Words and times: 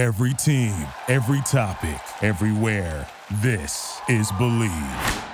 Every 0.00 0.32
team, 0.32 0.86
every 1.08 1.42
topic, 1.42 2.00
everywhere. 2.22 3.06
This 3.42 4.00
is 4.08 4.32
Bleav. 4.32 5.24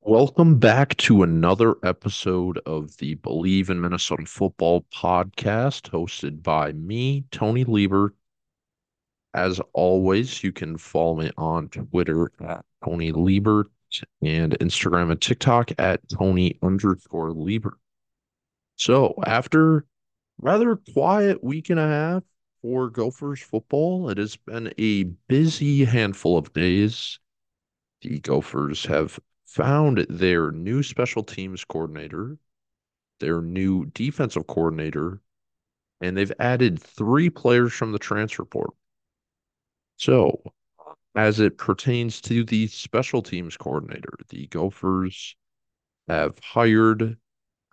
Welcome 0.00 0.58
back 0.58 0.96
to 0.96 1.22
another 1.22 1.76
episode 1.84 2.58
of 2.66 2.96
the 2.96 3.14
Bleav 3.14 3.70
in 3.70 3.80
Minnesota 3.80 4.26
Football 4.26 4.86
podcast, 4.92 5.88
hosted 5.88 6.42
by 6.42 6.72
me, 6.72 7.24
Tony 7.30 7.64
Liebert. 7.64 8.10
As 9.34 9.60
always, 9.74 10.42
you 10.42 10.50
can 10.50 10.76
follow 10.76 11.14
me 11.14 11.30
on 11.36 11.68
Twitter 11.68 12.32
at 12.44 12.64
Tony 12.84 13.12
Liebert 13.12 13.66
and 14.20 14.58
Instagram 14.58 15.12
and 15.12 15.20
TikTok 15.20 15.70
at 15.78 16.00
Tony 16.08 16.58
underscore 16.60 17.30
Liebert. 17.30 17.78
So, 18.74 19.14
after 19.24 19.84
rather 20.38 20.76
quiet 20.76 21.42
week 21.42 21.70
and 21.70 21.80
a 21.80 21.86
half 21.86 22.22
for 22.62 22.90
Gophers 22.90 23.40
football, 23.40 24.08
it 24.10 24.18
has 24.18 24.36
been 24.36 24.72
a 24.78 25.04
busy 25.04 25.84
handful 25.84 26.36
of 26.38 26.52
days. 26.52 27.18
The 28.02 28.20
Gophers 28.20 28.84
have 28.86 29.18
found 29.46 30.06
their 30.08 30.50
new 30.50 30.82
special 30.82 31.22
teams 31.22 31.64
coordinator, 31.64 32.38
their 33.20 33.42
new 33.42 33.86
defensive 33.86 34.46
coordinator, 34.46 35.20
and 36.00 36.16
they've 36.16 36.32
added 36.38 36.80
three 36.80 37.30
players 37.30 37.72
from 37.72 37.92
the 37.92 37.98
transfer 37.98 38.44
portal. 38.44 38.76
So, 39.96 40.42
as 41.14 41.40
it 41.40 41.58
pertains 41.58 42.20
to 42.22 42.44
the 42.44 42.68
special 42.68 43.22
teams 43.22 43.56
coordinator, 43.56 44.14
the 44.28 44.46
Gophers 44.46 45.34
have 46.06 46.38
hired 46.38 47.18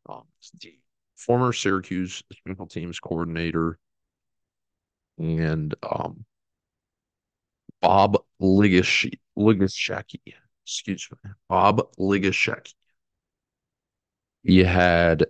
um, 0.09 0.23
the 0.61 0.80
former 1.15 1.53
Syracuse 1.53 2.23
special 2.31 2.67
teams 2.67 2.99
coordinator 2.99 3.77
and 5.17 5.73
um, 5.83 6.25
Bob 7.81 8.17
Ligasheki 8.41 9.19
excuse 10.66 11.07
me, 11.23 11.31
Bob 11.47 11.81
Ligashek. 11.97 12.73
He 14.44 14.63
had 14.63 15.25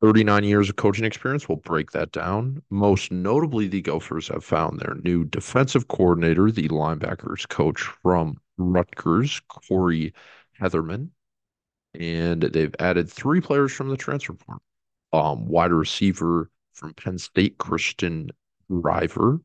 39 0.00 0.44
years 0.44 0.68
of 0.68 0.76
coaching 0.76 1.04
experience. 1.04 1.48
We'll 1.48 1.56
break 1.56 1.92
that 1.92 2.12
down. 2.12 2.62
Most 2.70 3.10
notably, 3.10 3.68
the 3.68 3.82
Gophers 3.82 4.28
have 4.28 4.44
found 4.44 4.78
their 4.78 4.94
new 5.02 5.24
defensive 5.24 5.88
coordinator, 5.88 6.50
the 6.50 6.68
linebackers 6.68 7.48
coach 7.48 7.82
from 8.02 8.36
Rutgers, 8.58 9.40
Corey 9.48 10.12
Hetherman. 10.60 11.10
And 11.94 12.42
they've 12.42 12.74
added 12.78 13.10
three 13.10 13.40
players 13.40 13.72
from 13.72 13.88
the 13.88 13.96
transfer 13.96 14.34
portal. 14.34 14.62
Um, 15.16 15.46
wide 15.46 15.72
receiver 15.72 16.50
from 16.74 16.92
Penn 16.92 17.16
State, 17.16 17.56
Cristian 17.56 18.28
Driver, 18.70 19.40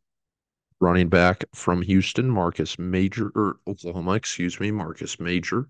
running 0.82 1.08
back 1.08 1.46
from 1.56 1.82
Houston, 1.82 2.30
Marcus 2.30 2.78
Major, 2.78 3.32
or 3.36 3.60
Oklahoma, 3.66 4.16
excuse 4.16 4.60
me, 4.60 4.70
Marcus 4.72 5.18
Major, 5.18 5.70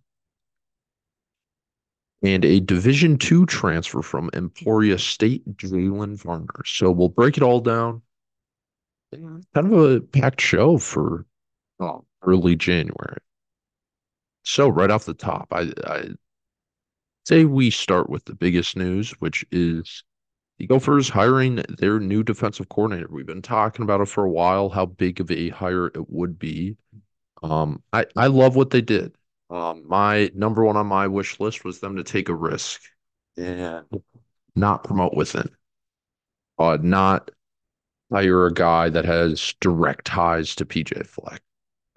and 2.24 2.44
a 2.44 2.60
Division 2.60 3.16
two 3.20 3.46
transfer 3.46 4.02
from 4.02 4.32
Emporia 4.34 4.98
State, 4.98 5.46
Jalen 5.58 6.16
Varner. 6.16 6.64
So 6.66 6.90
we'll 6.90 7.10
break 7.10 7.38
it 7.38 7.44
all 7.44 7.60
down. 7.60 8.02
Kind 9.14 9.46
of 9.56 9.74
a 9.74 10.02
packed 10.02 10.42
show 10.42 10.80
for 10.80 11.28
oh, 11.80 12.06
early 12.24 12.56
January. 12.56 13.18
So 14.42 14.68
right 14.68 14.90
off 14.90 15.06
the 15.06 15.14
top, 15.14 15.50
I, 15.52 15.72
I 15.86 16.10
say 17.26 17.46
we 17.46 17.70
start 17.70 18.10
with 18.10 18.26
the 18.26 18.36
biggest 18.36 18.76
news, 18.76 19.12
which 19.20 19.46
is 19.52 20.04
the 20.58 20.68
Gophers 20.68 21.10
hiring 21.10 21.64
their 21.80 22.00
new 22.00 22.24
defensive 22.24 22.70
coordinator. 22.70 23.08
We've 23.10 23.26
been 23.26 23.42
talking 23.42 23.84
about 23.84 24.02
it 24.02 24.08
for 24.08 24.24
a 24.24 24.30
while, 24.30 24.70
how 24.70 24.86
big 24.86 25.20
of 25.20 25.32
a 25.32 25.50
hire 25.50 25.88
it 25.88 26.10
would 26.10 26.38
be. 26.38 26.78
Um, 27.44 27.82
I, 27.92 28.06
I 28.16 28.28
love 28.28 28.56
what 28.56 28.70
they 28.70 28.82
did. 28.82 29.16
Um, 29.50 29.84
my 29.88 30.32
number 30.34 30.64
one 30.64 30.78
on 30.78 30.88
my 30.88 31.08
wish 31.08 31.40
list 31.40 31.66
was 31.66 31.80
them 31.80 31.98
to 31.98 32.04
take 32.04 32.30
a 32.30 32.36
risk 32.36 32.82
and 33.38 33.86
not 34.56 34.84
promote 34.84 35.14
within, 35.14 35.50
uh, 36.58 36.78
not 36.82 37.32
hire 38.12 38.46
a 38.46 38.54
guy 38.54 38.90
that 38.90 39.06
has 39.06 39.56
direct 39.60 40.06
ties 40.06 40.56
to 40.56 40.66
PJ 40.66 41.06
Fleck. 41.06 41.42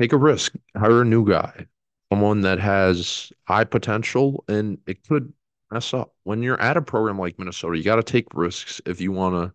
Take 0.01 0.13
a 0.13 0.17
risk, 0.17 0.55
hire 0.77 1.03
a 1.03 1.05
new 1.05 1.29
guy, 1.29 1.67
someone 2.15 2.43
that 2.43 2.61
has 2.61 3.33
high 3.49 3.65
potential, 3.65 4.45
and 4.47 4.79
it 4.87 5.05
could 5.09 5.33
mess 5.73 5.93
up. 5.93 6.15
When 6.23 6.45
you're 6.45 6.61
at 6.61 6.77
a 6.77 6.83
program 6.83 7.19
like 7.19 7.41
Minnesota, 7.41 7.77
you 7.77 7.83
got 7.83 7.97
to 7.97 8.05
take 8.05 8.27
risks 8.35 8.81
if 8.87 9.01
you 9.01 9.11
want 9.11 9.35
to 9.35 9.53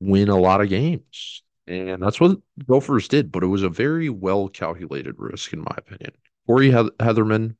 win 0.00 0.28
a 0.28 0.36
lot 0.36 0.60
of 0.60 0.68
games. 0.68 1.44
And 1.68 2.02
that's 2.02 2.18
what 2.18 2.40
Gophers 2.66 3.06
did, 3.06 3.30
but 3.30 3.44
it 3.44 3.46
was 3.46 3.62
a 3.62 3.68
very 3.68 4.08
well 4.08 4.48
calculated 4.48 5.14
risk, 5.16 5.52
in 5.52 5.60
my 5.60 5.74
opinion. 5.78 6.10
Corey 6.48 6.70
Hetherman, 6.70 7.54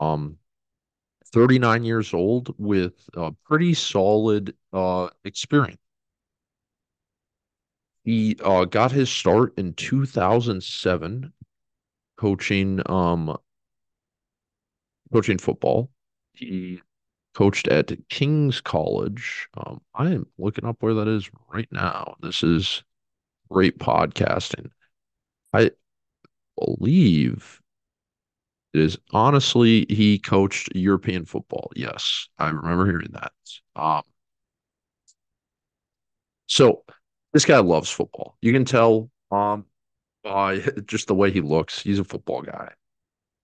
um, 0.00 0.38
39 1.26 1.84
years 1.84 2.14
old 2.14 2.54
with 2.56 2.94
a 3.14 3.30
pretty 3.44 3.74
solid 3.74 4.54
uh, 4.72 5.10
experience. 5.26 5.76
He 8.04 8.38
uh, 8.42 8.64
got 8.64 8.90
his 8.90 9.10
start 9.10 9.52
in 9.58 9.74
2007 9.74 11.30
coaching 12.20 12.82
um, 12.84 13.34
coaching 15.10 15.38
football. 15.38 15.90
He 16.34 16.80
coached 17.34 17.66
at 17.68 17.92
King's 18.10 18.60
College. 18.60 19.48
Um, 19.56 19.80
I 19.94 20.10
am 20.10 20.26
looking 20.36 20.66
up 20.66 20.76
where 20.80 20.94
that 20.94 21.08
is 21.08 21.30
right 21.48 21.68
now. 21.72 22.16
This 22.20 22.42
is 22.42 22.82
great 23.50 23.78
podcasting. 23.78 24.70
I 25.54 25.70
believe 26.58 27.60
it 28.74 28.80
is 28.80 28.98
honestly 29.12 29.86
he 29.88 30.18
coached 30.18 30.68
European 30.74 31.24
football. 31.24 31.70
Yes, 31.74 32.28
I 32.38 32.50
remember 32.50 32.86
hearing 32.86 33.12
that. 33.12 33.32
Um, 33.74 34.02
so 36.46 36.84
this 37.32 37.44
guy 37.44 37.58
loves 37.58 37.90
football. 37.90 38.36
You 38.42 38.52
can 38.52 38.64
tell 38.64 39.10
um 39.30 39.64
by 40.22 40.58
just 40.86 41.08
the 41.08 41.14
way 41.14 41.30
he 41.30 41.40
looks. 41.40 41.80
He's 41.80 41.98
a 41.98 42.04
football 42.04 42.42
guy 42.42 42.72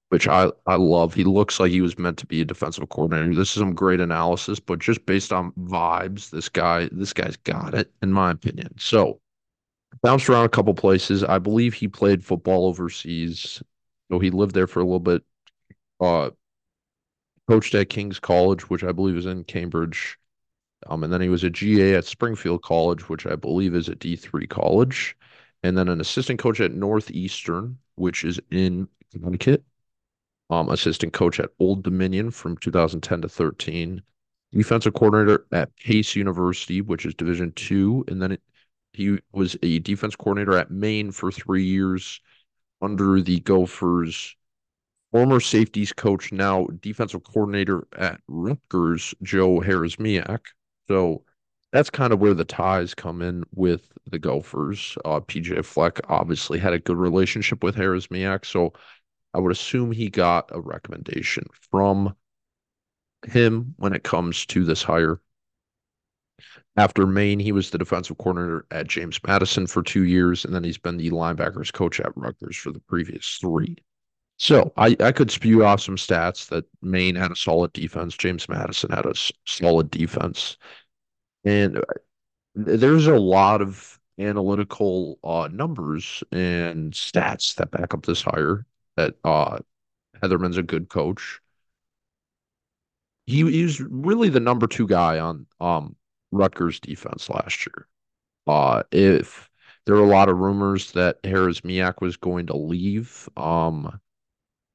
which 0.08 0.28
I, 0.28 0.50
I 0.66 0.76
love. 0.76 1.14
He 1.14 1.24
looks 1.24 1.58
like 1.58 1.70
he 1.70 1.80
was 1.80 1.98
meant 1.98 2.18
to 2.18 2.26
be 2.26 2.40
a 2.40 2.44
defensive 2.44 2.88
coordinator. 2.88 3.34
This 3.34 3.48
is 3.50 3.54
some 3.60 3.74
great 3.74 4.00
analysis, 4.00 4.60
but 4.60 4.78
just 4.78 5.04
based 5.06 5.32
on 5.32 5.52
vibes, 5.52 6.30
this 6.30 6.48
guy 6.48 6.88
this 6.92 7.12
guy's 7.12 7.36
got 7.38 7.74
it, 7.74 7.92
in 8.02 8.12
my 8.12 8.30
opinion. 8.30 8.74
So 8.78 9.20
bounced 10.02 10.28
around 10.28 10.46
a 10.46 10.50
couple 10.50 10.74
places. 10.74 11.24
I 11.24 11.38
believe 11.38 11.74
he 11.74 11.88
played 11.88 12.24
football 12.24 12.66
overseas. 12.66 13.62
So 14.10 14.18
he 14.18 14.30
lived 14.30 14.54
there 14.54 14.66
for 14.68 14.80
a 14.80 14.84
little 14.84 15.00
bit. 15.00 15.24
Uh 16.00 16.30
coached 17.48 17.74
at 17.74 17.88
King's 17.88 18.18
College, 18.18 18.68
which 18.70 18.84
I 18.84 18.92
believe 18.92 19.16
is 19.16 19.26
in 19.26 19.44
Cambridge. 19.44 20.18
Um, 20.88 21.04
and 21.04 21.12
then 21.12 21.20
he 21.20 21.28
was 21.28 21.44
a 21.44 21.50
GA 21.50 21.94
at 21.96 22.04
Springfield 22.04 22.62
College, 22.62 23.08
which 23.08 23.26
I 23.26 23.36
believe 23.36 23.74
is 23.74 23.88
a 23.88 23.96
D3 23.96 24.46
college. 24.46 25.16
And 25.66 25.76
then 25.76 25.88
an 25.88 26.00
assistant 26.00 26.38
coach 26.38 26.60
at 26.60 26.70
Northeastern, 26.70 27.78
which 27.96 28.22
is 28.22 28.38
in 28.52 28.86
Connecticut 29.10 29.64
um, 30.48 30.68
assistant 30.68 31.12
coach 31.12 31.40
at 31.40 31.50
Old 31.58 31.82
Dominion 31.82 32.30
from 32.30 32.56
2010 32.58 33.22
to 33.22 33.28
13, 33.28 34.00
defensive 34.52 34.94
coordinator 34.94 35.44
at 35.50 35.74
Pace 35.74 36.14
University, 36.14 36.82
which 36.82 37.04
is 37.04 37.14
Division 37.14 37.50
two, 37.50 38.04
and 38.06 38.22
then 38.22 38.30
it, 38.30 38.42
he 38.92 39.18
was 39.32 39.56
a 39.64 39.80
defense 39.80 40.14
coordinator 40.14 40.56
at 40.56 40.70
Maine 40.70 41.10
for 41.10 41.32
three 41.32 41.64
years 41.64 42.20
under 42.80 43.20
the 43.20 43.40
Gophers. 43.40 44.36
Former 45.10 45.40
safeties 45.40 45.92
coach, 45.92 46.30
now 46.30 46.68
defensive 46.78 47.24
coordinator 47.24 47.88
at 47.98 48.20
Rutgers, 48.28 49.16
Joe 49.20 49.58
Harasymiak. 49.58 50.42
So 50.86 51.24
that's 51.72 51.90
kind 51.90 52.12
of 52.12 52.20
where 52.20 52.34
the 52.34 52.44
ties 52.44 52.94
come 52.94 53.22
in 53.22 53.44
with 53.54 53.92
the 54.06 54.18
Gophers. 54.18 54.96
Uh, 55.04 55.20
PJ 55.20 55.64
Fleck 55.64 56.00
obviously 56.08 56.58
had 56.58 56.72
a 56.72 56.78
good 56.78 56.96
relationship 56.96 57.62
with 57.62 57.76
Harasymiak, 57.76 58.44
so 58.44 58.72
I 59.34 59.40
would 59.40 59.52
assume 59.52 59.92
he 59.92 60.08
got 60.08 60.50
a 60.52 60.60
recommendation 60.60 61.44
from 61.70 62.14
him 63.26 63.74
when 63.76 63.92
it 63.92 64.04
comes 64.04 64.46
to 64.46 64.64
this 64.64 64.82
hire. 64.82 65.20
After 66.76 67.06
Maine, 67.06 67.38
he 67.38 67.52
was 67.52 67.70
the 67.70 67.78
defensive 67.78 68.18
coordinator 68.18 68.66
at 68.70 68.86
James 68.86 69.18
Madison 69.26 69.66
for 69.66 69.82
two 69.82 70.04
years, 70.04 70.44
and 70.44 70.54
then 70.54 70.64
he's 70.64 70.78
been 70.78 70.98
the 70.98 71.10
linebackers 71.10 71.72
coach 71.72 72.00
at 72.00 72.16
Rutgers 72.16 72.56
for 72.56 72.70
the 72.70 72.80
previous 72.80 73.38
three. 73.40 73.76
So 74.38 74.72
I, 74.76 74.94
I 75.00 75.12
could 75.12 75.30
spew 75.30 75.64
off 75.64 75.80
some 75.80 75.96
stats 75.96 76.48
that 76.48 76.66
Maine 76.82 77.14
had 77.14 77.32
a 77.32 77.36
solid 77.36 77.72
defense, 77.72 78.16
James 78.16 78.48
Madison 78.48 78.90
had 78.90 79.06
a 79.06 79.14
solid 79.46 79.90
defense, 79.90 80.58
and 81.46 81.78
uh, 81.78 81.82
there's 82.54 83.06
a 83.08 83.18
lot 83.18 83.62
of 83.62 83.98
analytical 84.18 85.18
uh, 85.24 85.48
numbers 85.52 86.24
and 86.32 86.92
stats 86.92 87.54
that 87.56 87.70
back 87.70 87.94
up 87.94 88.06
this 88.06 88.22
hire 88.22 88.66
that 88.96 89.14
uh, 89.24 89.58
Hetherman's 90.22 90.58
a 90.58 90.62
good 90.64 90.88
coach. 90.90 91.40
He, 93.26 93.50
he 93.50 93.62
was 93.64 93.80
really 93.80 94.28
the 94.28 94.40
number 94.40 94.66
two 94.66 94.86
guy 94.86 95.18
on 95.18 95.46
um, 95.60 95.96
Rutgers 96.32 96.80
defense 96.80 97.28
last 97.28 97.66
year. 97.66 97.88
Uh, 98.46 98.84
if 98.92 99.50
there 99.84 99.96
were 99.96 100.04
a 100.04 100.08
lot 100.08 100.28
of 100.28 100.38
rumors 100.38 100.92
that 100.92 101.22
Harasymiak 101.22 102.00
was 102.00 102.16
going 102.16 102.46
to 102.46 102.56
leave, 102.56 103.28
um, 103.36 104.00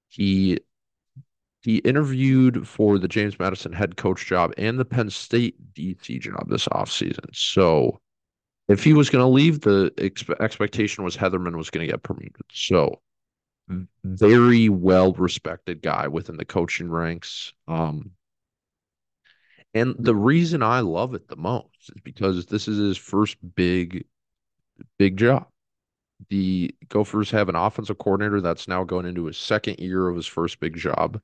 he 0.09 0.59
he 1.61 1.77
interviewed 1.77 2.67
for 2.67 2.97
the 2.97 3.07
James 3.07 3.37
Madison 3.37 3.71
head 3.71 3.97
coach 3.97 4.25
job 4.25 4.53
and 4.57 4.79
the 4.79 4.85
Penn 4.85 5.09
State 5.09 5.55
DC 5.73 6.19
job 6.19 6.49
this 6.49 6.67
offseason. 6.69 7.33
So 7.33 7.99
if 8.67 8.83
he 8.83 8.93
was 8.93 9.09
going 9.09 9.23
to 9.23 9.27
leave, 9.27 9.61
the 9.61 9.91
expectation 10.39 11.03
was 11.03 11.15
Hetherman 11.15 11.55
was 11.57 11.69
going 11.69 11.85
to 11.85 11.91
get 11.91 12.03
promoted. 12.03 12.35
So 12.51 13.01
very 14.03 14.69
well 14.69 15.13
respected 15.13 15.81
guy 15.81 16.07
within 16.07 16.37
the 16.37 16.45
coaching 16.45 16.89
ranks. 16.89 17.53
Um, 17.67 18.11
and 19.73 19.95
the 19.97 20.15
reason 20.15 20.63
I 20.63 20.81
love 20.81 21.13
it 21.13 21.27
the 21.27 21.35
most 21.35 21.89
is 21.95 22.01
because 22.03 22.45
this 22.45 22.67
is 22.67 22.77
his 22.77 22.97
first 22.97 23.37
big, 23.55 24.05
big 24.97 25.17
job. 25.17 25.47
The 26.29 26.75
Gophers 26.89 27.31
have 27.31 27.49
an 27.49 27.55
offensive 27.55 27.97
coordinator 27.97 28.41
that's 28.41 28.67
now 28.67 28.83
going 28.83 29.05
into 29.05 29.25
his 29.25 29.37
second 29.37 29.79
year 29.79 30.07
of 30.07 30.15
his 30.15 30.27
first 30.27 30.59
big 30.59 30.75
job. 30.75 31.19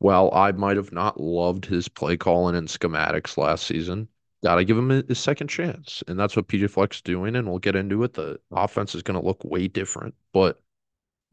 While 0.00 0.30
I 0.32 0.52
might 0.52 0.76
have 0.76 0.92
not 0.92 1.20
loved 1.20 1.66
his 1.66 1.88
play 1.88 2.16
calling 2.16 2.54
and 2.54 2.68
schematics 2.68 3.36
last 3.36 3.66
season, 3.66 4.08
gotta 4.44 4.64
give 4.64 4.78
him 4.78 4.90
a, 4.90 5.14
second 5.14 5.48
chance. 5.48 6.02
And 6.06 6.18
that's 6.18 6.36
what 6.36 6.48
PJ 6.48 6.70
Fleck's 6.70 7.00
doing. 7.00 7.34
And 7.36 7.48
we'll 7.48 7.58
get 7.58 7.76
into 7.76 8.04
it. 8.04 8.14
The 8.14 8.38
offense 8.52 8.94
is 8.94 9.02
going 9.02 9.20
to 9.20 9.26
look 9.26 9.44
way 9.44 9.66
different. 9.66 10.14
But 10.32 10.60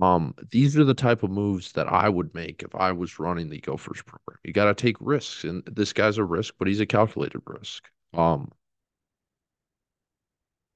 um, 0.02 0.36
these 0.52 0.78
are 0.78 0.84
the 0.84 0.94
type 0.94 1.24
of 1.24 1.32
moves 1.32 1.72
that 1.74 1.88
I 1.88 2.10
would 2.10 2.34
make 2.34 2.64
if 2.64 2.76
I 2.76 2.92
was 2.92 3.20
running 3.20 3.50
the 3.50 3.62
Gophers 3.62 4.02
program. 4.02 4.40
You 4.44 4.52
got 4.52 4.66
to 4.66 4.74
take 4.74 4.98
risks, 5.00 5.44
and 5.44 5.64
this 5.66 5.94
guy's 5.94 6.18
a 6.18 6.24
risk, 6.24 6.56
but 6.60 6.68
he's 6.68 6.82
a 6.82 6.86
calculated 6.86 7.42
risk. 7.46 7.90
Um, 8.14 8.52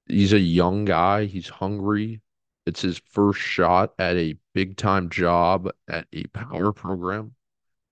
he's 0.07 0.33
a 0.33 0.39
young 0.39 0.85
guy. 0.85 1.25
He's 1.25 1.49
hungry. 1.49 2.21
It's 2.65 2.81
his 2.81 3.01
first 3.11 3.39
shot 3.39 3.93
at 3.99 4.15
a 4.15 4.35
big 4.53 4.77
time 4.77 5.09
job 5.09 5.69
at 5.89 6.07
a 6.13 6.23
power 6.27 6.71
program, 6.71 7.33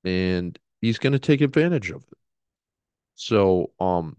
and 0.08 0.58
he's 0.82 0.98
going 0.98 1.14
to 1.14 1.20
take 1.20 1.42
advantage 1.42 1.92
of 1.92 2.04
it. 2.04 2.18
So, 3.16 3.72
um, 3.80 4.18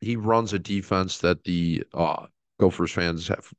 he 0.00 0.16
runs 0.16 0.52
a 0.52 0.58
defense 0.58 1.18
that 1.18 1.44
the 1.44 1.84
uh, 1.94 2.26
Gophers 2.58 2.92
fans 2.92 3.28
have 3.28 3.52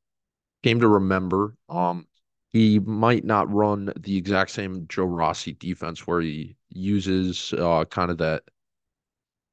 came 0.62 0.80
to 0.80 0.88
remember. 0.88 1.56
Um, 1.70 2.08
he 2.50 2.80
might 2.80 3.24
not 3.24 3.52
run 3.52 3.92
the 4.00 4.18
exact 4.18 4.52
same 4.52 4.86
Joe 4.88 5.06
Rossi 5.06 5.54
defense 5.54 6.06
where 6.06 6.22
he 6.22 6.56
uses 6.70 7.54
uh, 7.58 7.86
kind 7.86 8.12
of 8.12 8.18
that 8.19 8.44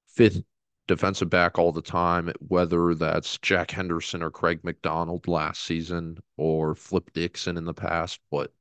fifth 0.09 0.43
defensive 0.87 1.31
back 1.31 1.59
all 1.59 1.73
the 1.73 1.81
time, 1.81 2.33
whether 2.41 2.95
that's 2.95 3.39
Jack 3.39 3.71
Henderson 3.71 4.23
or 4.23 4.31
Craig 4.31 4.61
McDonald 4.65 5.29
last 5.29 5.63
season 5.63 6.19
or 6.37 6.75
Flip 6.75 7.09
Dixon 7.13 7.57
in 7.57 7.65
the 7.65 7.75
past. 7.75 8.21
But 8.31 8.53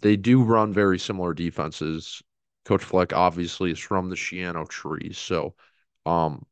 they 0.00 0.16
do 0.16 0.42
run 0.42 0.72
very 0.72 0.98
similar 0.98 1.34
defenses. 1.34 2.22
Coach 2.64 2.82
Fleck 2.82 3.12
obviously 3.12 3.70
is 3.70 3.78
from 3.78 4.08
the 4.08 4.16
Schiano 4.16 4.68
tree. 4.68 5.12
So 5.12 5.54
um, 6.04 6.44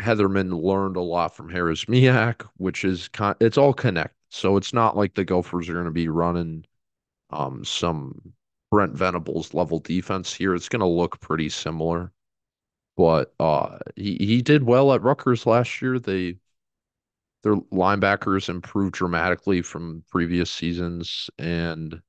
Hetherman 0.00 0.62
learned 0.62 0.96
a 0.96 1.00
lot 1.00 1.34
from 1.34 1.50
Harasymiak, 1.50 2.46
which 2.56 2.84
is 2.84 3.10
it's 3.40 3.58
all 3.58 3.74
connected. 3.74 4.14
So 4.30 4.56
it's 4.56 4.72
not 4.72 4.96
like 4.96 5.14
the 5.14 5.24
Gophers 5.24 5.68
are 5.68 5.74
going 5.74 5.84
to 5.86 5.90
be 5.90 6.08
running 6.08 6.64
um, 7.30 7.64
some 7.64 8.32
Brent 8.70 8.92
Venables 8.94 9.52
level 9.54 9.80
defense 9.80 10.32
here. 10.32 10.54
It's 10.54 10.68
going 10.68 10.80
to 10.80 10.86
look 10.86 11.20
pretty 11.20 11.48
similar. 11.48 12.12
But 12.96 13.34
uh, 13.40 13.78
he 13.96 14.16
he 14.20 14.42
did 14.42 14.62
well 14.64 14.92
at 14.92 15.02
Rutgers 15.02 15.46
last 15.46 15.80
year. 15.82 15.98
They 15.98 16.36
their 17.42 17.56
linebackers 17.56 18.48
improved 18.48 18.94
dramatically 18.94 19.62
from 19.62 20.04
previous 20.10 20.50
seasons, 20.50 21.30
and 21.38 22.00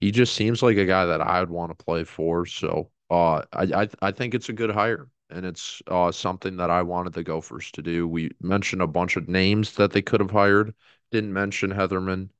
he 0.00 0.10
just 0.10 0.34
seems 0.34 0.62
like 0.62 0.76
a 0.76 0.86
guy 0.86 1.06
that 1.06 1.20
I 1.20 1.40
would 1.40 1.50
want 1.50 1.76
to 1.76 1.84
play 1.84 2.04
for. 2.04 2.46
So 2.46 2.90
uh, 3.10 3.42
I 3.52 3.82
I 3.82 3.88
I 4.00 4.12
think 4.12 4.34
it's 4.34 4.48
a 4.48 4.52
good 4.52 4.70
hire 4.70 5.08
and 5.30 5.44
it's 5.44 5.82
uh, 5.88 6.10
something 6.12 6.56
that 6.56 6.70
I 6.70 6.82
wanted 6.82 7.12
the 7.12 7.22
Gophers 7.22 7.70
to 7.72 7.82
do. 7.82 8.08
We 8.08 8.30
mentioned 8.40 8.82
a 8.82 8.86
bunch 8.86 9.16
of 9.16 9.28
names 9.28 9.74
that 9.74 9.92
they 9.92 10.02
could 10.02 10.20
have 10.20 10.30
hired. 10.30 10.74
Didn't 11.10 11.32
mention 11.32 11.70
Hetherman. 11.70 12.30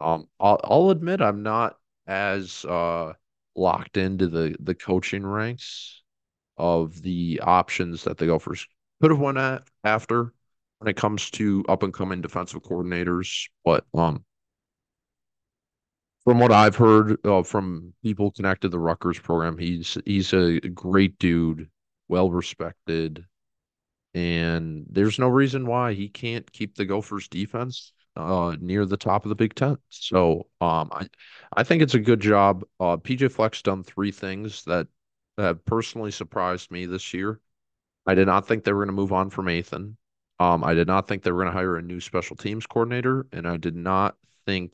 Um, 0.00 0.28
I'll, 0.40 0.60
I'll 0.64 0.90
admit 0.90 1.20
I'm 1.20 1.42
not 1.42 1.76
as 2.06 2.64
uh, 2.64 3.12
locked 3.54 3.96
into 3.96 4.28
the 4.28 4.56
the 4.60 4.74
coaching 4.74 5.26
ranks 5.26 6.02
of 6.56 7.02
the 7.02 7.40
options 7.42 8.04
that 8.04 8.18
the 8.18 8.26
Gophers 8.26 8.66
could 9.00 9.10
have 9.10 9.20
went 9.20 9.38
at 9.38 9.64
after 9.84 10.32
when 10.78 10.88
it 10.88 10.96
comes 10.96 11.30
to 11.32 11.64
up 11.68 11.82
and 11.82 11.92
coming 11.92 12.20
defensive 12.20 12.62
coordinators. 12.62 13.48
But 13.64 13.84
um, 13.94 14.24
from 16.24 16.38
what 16.38 16.52
I've 16.52 16.76
heard 16.76 17.24
uh, 17.26 17.42
from 17.42 17.94
people 18.02 18.30
connected 18.30 18.68
to 18.68 18.72
the 18.72 18.78
Rutgers 18.78 19.18
program, 19.18 19.58
he's 19.58 19.98
he's 20.04 20.32
a 20.32 20.60
great 20.60 21.18
dude 21.18 21.68
well 22.08 22.30
respected, 22.30 23.24
and 24.14 24.86
there's 24.90 25.18
no 25.18 25.28
reason 25.28 25.66
why 25.66 25.94
he 25.94 26.08
can't 26.08 26.50
keep 26.52 26.74
the 26.74 26.84
Gophers 26.84 27.28
defense 27.28 27.92
uh, 28.16 28.56
near 28.60 28.84
the 28.84 28.96
top 28.96 29.24
of 29.24 29.28
the 29.30 29.34
Big 29.34 29.54
Ten. 29.54 29.78
So 29.90 30.46
um, 30.60 30.90
I 30.92 31.08
I 31.56 31.64
think 31.64 31.82
it's 31.82 31.94
a 31.94 32.00
good 32.00 32.20
job. 32.20 32.64
Uh, 32.80 32.96
PJ 32.96 33.32
Fleck's 33.32 33.62
done 33.62 33.82
three 33.82 34.12
things 34.12 34.64
that 34.64 34.86
have 35.38 35.64
personally 35.64 36.10
surprised 36.10 36.70
me 36.70 36.86
this 36.86 37.14
year. 37.14 37.40
I 38.06 38.14
did 38.14 38.26
not 38.26 38.46
think 38.46 38.64
they 38.64 38.72
were 38.72 38.84
going 38.84 38.94
to 38.94 39.00
move 39.00 39.12
on 39.12 39.30
from 39.30 39.46
Athan. 39.46 39.96
Um, 40.40 40.62
I 40.62 40.74
did 40.74 40.86
not 40.86 41.08
think 41.08 41.22
they 41.22 41.32
were 41.32 41.42
going 41.42 41.52
to 41.52 41.58
hire 41.58 41.76
a 41.76 41.82
new 41.82 42.00
special 42.00 42.36
teams 42.36 42.66
coordinator, 42.66 43.26
and 43.32 43.46
I 43.46 43.56
did 43.56 43.74
not 43.74 44.16
think 44.46 44.72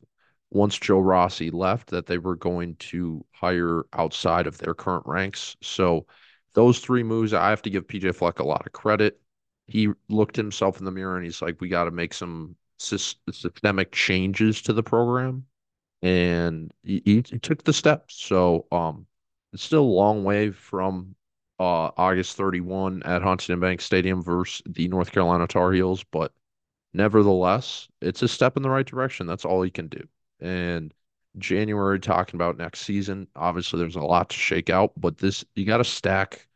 once 0.51 0.79
Joe 0.79 1.01
Rossi 1.01 1.51
left 1.51 1.91
that 1.91 2.07
they 2.07 2.19
were 2.19 2.37
going 2.37 2.77
to 2.77 3.25
hire 3.33 3.85
outside 3.93 4.47
of 4.47 4.59
their 4.59 4.75
current 4.75 5.05
ranks. 5.07 5.57
So 5.63 6.07
those 6.55 6.79
three 6.79 7.03
moves, 7.03 7.33
I 7.33 7.51
have 7.51 7.63
to 7.63 7.71
give 7.71 7.87
PJ 7.89 8.15
Fleck 8.15 8.39
a 8.39 8.45
lot 8.45 8.67
of 8.67 8.73
credit. 8.73 9.21
He 9.67 9.89
looked 10.09 10.37
himself 10.37 10.79
in 10.79 10.85
the 10.85 10.91
mirror 10.93 11.17
and 11.17 11.25
he's 11.25 11.43
like, 11.43 11.61
we 11.61 11.69
got 11.69 11.85
to 11.85 11.91
make 11.91 12.15
some 12.15 12.57
systemic 12.79 13.91
changes 13.93 14.63
to 14.63 14.73
the 14.73 14.83
program. 14.83 15.47
And 16.03 16.73
he, 16.83 17.03
he 17.05 17.23
took 17.23 17.65
the 17.65 17.73
steps. 17.73 18.15
So 18.15 18.67
um, 18.71 19.07
it's 19.53 19.63
still 19.63 19.83
a 19.83 19.85
long 19.85 20.23
way 20.23 20.51
from 20.51 21.17
uh, 21.59 21.91
August 21.97 22.37
31 22.37 23.03
at 23.05 23.23
Huntington 23.23 23.61
Bank 23.61 23.81
Stadium 23.81 24.23
versus 24.23 24.63
the 24.67 24.89
North 24.89 25.13
Carolina 25.13 25.47
Tar 25.47 25.73
Heels. 25.73 26.05
But 26.05 26.33
nevertheless, 26.93 27.89
it's 28.01 28.23
a 28.23 28.29
step 28.29 28.57
in 28.57 28.63
the 28.63 28.71
right 28.71 28.87
direction. 28.87 29.27
That's 29.27 29.45
all 29.45 29.63
he 29.63 29.71
can 29.71 29.89
do. 29.89 30.07
And 30.41 30.93
January 31.39 32.01
talking 32.01 32.37
about 32.37 32.57
next 32.57 32.81
season. 32.81 33.29
Obviously, 33.37 33.79
there's 33.79 33.97
a 33.97 34.01
lot 34.01 34.31
to 34.31 34.37
shake 34.37 34.71
out, 34.71 34.93
but 34.97 35.19
this 35.19 35.45
you 35.55 35.65
got 35.65 35.79
to 35.79 35.85
stack 35.85 36.47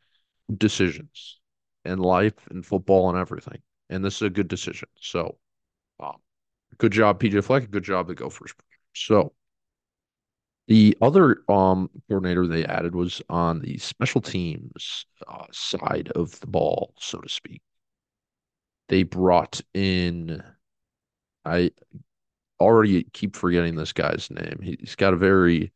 decisions 0.56 1.38
in 1.84 1.98
life 1.98 2.34
and 2.50 2.64
football 2.64 3.08
and 3.10 3.18
everything. 3.18 3.60
And 3.90 4.04
this 4.04 4.16
is 4.16 4.22
a 4.22 4.30
good 4.30 4.48
decision. 4.48 4.88
So, 5.00 5.38
um, 6.00 6.16
good 6.78 6.92
job, 6.92 7.20
PJ 7.20 7.42
Fleck. 7.44 7.70
Good 7.70 7.84
job, 7.84 8.08
the 8.08 8.14
Gophers. 8.14 8.54
So, 8.94 9.32
the 10.68 10.96
other 11.02 11.42
um 11.48 11.90
coordinator 12.08 12.46
they 12.46 12.64
added 12.64 12.94
was 12.94 13.22
on 13.28 13.60
the 13.60 13.78
special 13.78 14.20
teams 14.20 15.06
uh, 15.26 15.46
side 15.52 16.12
of 16.14 16.38
the 16.40 16.46
ball, 16.46 16.94
so 16.98 17.18
to 17.20 17.28
speak. 17.28 17.62
They 18.88 19.02
brought 19.02 19.60
in 19.74 20.42
I 21.44 21.72
already 22.60 23.04
keep 23.04 23.36
forgetting 23.36 23.76
this 23.76 23.92
guy's 23.92 24.30
name. 24.30 24.60
He's 24.62 24.96
got 24.96 25.14
a 25.14 25.16
very 25.18 25.72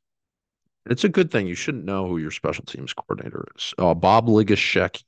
it's 0.87 1.05
a 1.05 1.09
good 1.09 1.31
thing. 1.31 1.47
You 1.47 1.55
shouldn't 1.55 1.85
know 1.85 2.09
who 2.09 2.19
your 2.19 2.33
special 2.33 2.65
teams 2.65 2.93
coordinator 2.93 3.47
is. 3.57 3.75
Uh, 3.79 3.95
Bob 3.95 4.27
Ligashek 4.29 5.03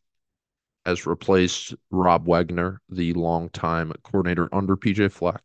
has 0.87 1.07
replaced 1.07 1.75
Rob 1.91 2.27
Wagner, 2.29 2.81
the 2.91 3.13
longtime 3.15 3.93
coordinator 4.05 4.49
under 4.55 4.77
PJ 4.77 5.11
Fleck. 5.11 5.43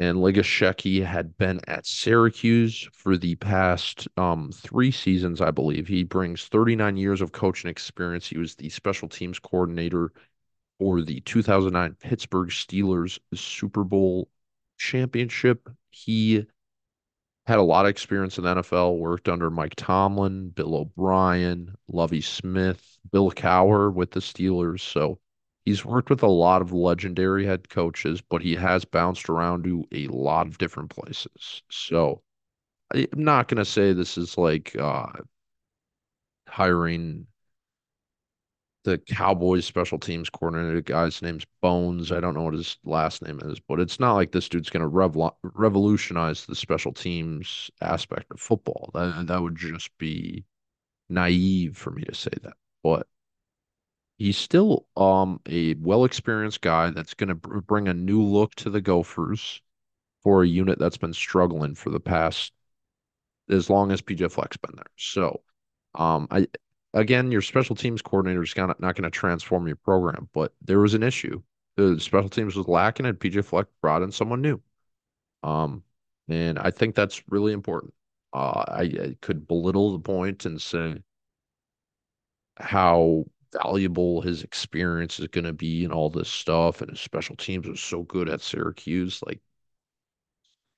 And 0.00 0.18
Ligasheki 0.18 1.04
had 1.04 1.36
been 1.38 1.60
at 1.68 1.86
Syracuse 1.86 2.88
for 2.92 3.16
the 3.16 3.36
past 3.36 4.08
um, 4.16 4.50
three 4.52 4.90
seasons, 4.90 5.40
I 5.40 5.52
believe. 5.52 5.86
He 5.86 6.02
brings 6.02 6.46
39 6.46 6.96
years 6.96 7.20
of 7.20 7.32
coaching 7.32 7.70
experience. 7.70 8.26
He 8.26 8.38
was 8.38 8.56
the 8.56 8.70
special 8.70 9.08
teams 9.08 9.38
coordinator 9.38 10.12
for 10.78 11.02
the 11.02 11.20
2009 11.20 11.94
Pittsburgh 12.00 12.48
Steelers 12.48 13.18
Super 13.34 13.84
Bowl 13.84 14.28
championship. 14.78 15.68
He 15.90 16.46
had 17.46 17.58
a 17.58 17.62
lot 17.62 17.84
of 17.84 17.90
experience 17.90 18.38
in 18.38 18.44
the 18.44 18.50
NFL, 18.50 18.98
worked 18.98 19.28
under 19.28 19.50
Mike 19.50 19.74
Tomlin, 19.76 20.48
Bill 20.48 20.74
O'Brien, 20.74 21.74
Lovie 21.88 22.20
Smith, 22.20 22.98
Bill 23.12 23.30
Cowher 23.30 23.92
with 23.92 24.10
the 24.10 24.20
Steelers. 24.20 24.80
So 24.80 25.18
he's 25.64 25.84
worked 25.84 26.10
with 26.10 26.22
a 26.22 26.28
lot 26.28 26.62
of 26.62 26.72
legendary 26.72 27.46
head 27.46 27.68
coaches, 27.68 28.20
but 28.20 28.42
he 28.42 28.54
has 28.56 28.84
bounced 28.84 29.28
around 29.28 29.64
to 29.64 29.84
a 29.92 30.06
lot 30.08 30.46
of 30.46 30.58
different 30.58 30.90
places. 30.90 31.62
So 31.70 32.22
I'm 32.94 33.06
not 33.14 33.48
going 33.48 33.58
to 33.58 33.64
say 33.64 33.92
this 33.92 34.18
is 34.18 34.38
like 34.38 34.76
uh, 34.76 35.06
hiring 36.48 37.26
the 38.84 38.98
Cowboys 38.98 39.64
special 39.64 39.98
teams 39.98 40.28
coordinator. 40.28 40.76
The 40.76 40.82
guy's 40.82 41.22
name's 41.22 41.46
Bones. 41.62 42.12
I 42.12 42.20
don't 42.20 42.34
know 42.34 42.42
what 42.42 42.54
his 42.54 42.76
last 42.84 43.22
name 43.22 43.40
is, 43.44 43.58
but 43.58 43.80
it's 43.80 43.98
not 43.98 44.14
like 44.14 44.32
this 44.32 44.48
dude's 44.48 44.68
going 44.70 44.82
to 44.82 44.86
rev- 44.86 45.32
revolutionize 45.42 46.44
the 46.44 46.54
special 46.54 46.92
teams 46.92 47.70
aspect 47.80 48.26
of 48.30 48.40
football. 48.40 48.90
That 48.92 49.26
that 49.28 49.42
would 49.42 49.56
just 49.56 49.96
be 49.96 50.44
naive 51.08 51.76
for 51.78 51.90
me 51.92 52.04
to 52.04 52.14
say 52.14 52.32
that. 52.42 52.54
But 52.82 53.08
he's 54.18 54.36
still 54.38 54.86
um 54.96 55.40
a 55.48 55.74
well 55.74 56.04
experienced 56.04 56.60
guy 56.60 56.90
that's 56.90 57.14
going 57.14 57.28
to 57.28 57.34
br- 57.34 57.60
bring 57.60 57.88
a 57.88 57.94
new 57.94 58.22
look 58.22 58.54
to 58.56 58.70
the 58.70 58.80
Gophers 58.80 59.60
for 60.22 60.42
a 60.42 60.48
unit 60.48 60.78
that's 60.78 60.98
been 60.98 61.14
struggling 61.14 61.74
for 61.74 61.90
the 61.90 62.00
past 62.00 62.52
as 63.48 63.70
long 63.70 63.92
as 63.92 64.00
PJ 64.02 64.28
Fleck's 64.28 64.56
been 64.56 64.74
there. 64.76 64.84
So, 64.96 65.42
um, 65.94 66.28
I 66.30 66.48
again, 66.94 67.30
your 67.32 67.42
special 67.42 67.76
teams 67.76 68.02
coordinator 68.02 68.42
is 68.42 68.56
not 68.56 68.80
not 68.80 68.96
going 68.96 69.04
to 69.04 69.10
transform 69.10 69.66
your 69.66 69.76
program, 69.76 70.28
but 70.32 70.52
there 70.62 70.80
was 70.80 70.94
an 70.94 71.02
issue. 71.02 71.42
The 71.76 71.98
special 72.00 72.28
teams 72.30 72.56
was 72.56 72.68
lacking, 72.68 73.06
and 73.06 73.18
PJ 73.18 73.42
Fleck 73.42 73.66
brought 73.82 74.02
in 74.02 74.12
someone 74.12 74.40
new. 74.42 74.60
Um, 75.42 75.82
and 76.28 76.58
I 76.58 76.70
think 76.70 76.94
that's 76.94 77.22
really 77.28 77.52
important. 77.52 77.94
Uh, 78.32 78.64
I, 78.68 78.82
I 78.82 79.16
could 79.22 79.46
belittle 79.46 79.92
the 79.92 80.00
point 80.00 80.46
and 80.46 80.60
say 80.60 81.02
how 82.58 83.24
valuable 83.62 84.20
his 84.20 84.42
experience 84.42 85.20
is 85.20 85.28
going 85.28 85.44
to 85.44 85.52
be 85.52 85.84
and 85.84 85.92
all 85.92 86.10
this 86.10 86.28
stuff, 86.28 86.80
and 86.80 86.90
his 86.90 87.00
special 87.00 87.36
teams 87.36 87.66
was 87.68 87.80
so 87.80 88.02
good 88.02 88.28
at 88.28 88.40
Syracuse. 88.42 89.22
Like, 89.24 89.40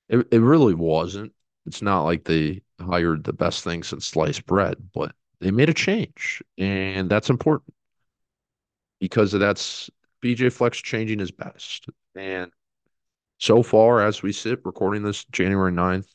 it, 0.09 0.27
it 0.31 0.39
really 0.39 0.73
wasn't. 0.73 1.33
It's 1.65 1.81
not 1.81 2.03
like 2.03 2.23
they 2.23 2.61
hired 2.79 3.23
the 3.23 3.33
best 3.33 3.63
thing 3.63 3.83
since 3.83 4.05
sliced 4.05 4.45
bread, 4.45 4.77
but 4.93 5.13
they 5.39 5.51
made 5.51 5.69
a 5.69 5.73
change, 5.73 6.41
and 6.57 7.09
that's 7.09 7.29
important 7.29 7.73
because 8.99 9.31
that's 9.31 9.89
PJ 10.23 10.51
Fleck's 10.51 10.79
changing 10.81 11.19
his 11.19 11.31
best. 11.31 11.87
And 12.15 12.51
so 13.39 13.63
far, 13.63 14.01
as 14.01 14.23
we 14.23 14.31
sit 14.33 14.65
recording 14.65 15.03
this 15.03 15.25
January 15.25 15.71
9th, 15.71 16.13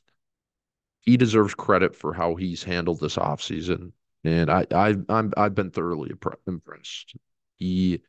he 1.01 1.17
deserves 1.17 1.55
credit 1.55 1.95
for 1.97 2.15
how 2.15 2.35
he's 2.37 2.63
handled 2.65 3.01
this 3.01 3.17
offseason. 3.17 3.93
And 4.25 4.51
I, 4.51 4.67
I, 4.71 4.97
I'm, 5.09 5.33
I've 5.37 5.55
been 5.55 5.71
thoroughly 5.71 6.13
impressed. 6.47 7.15
He 7.59 8.03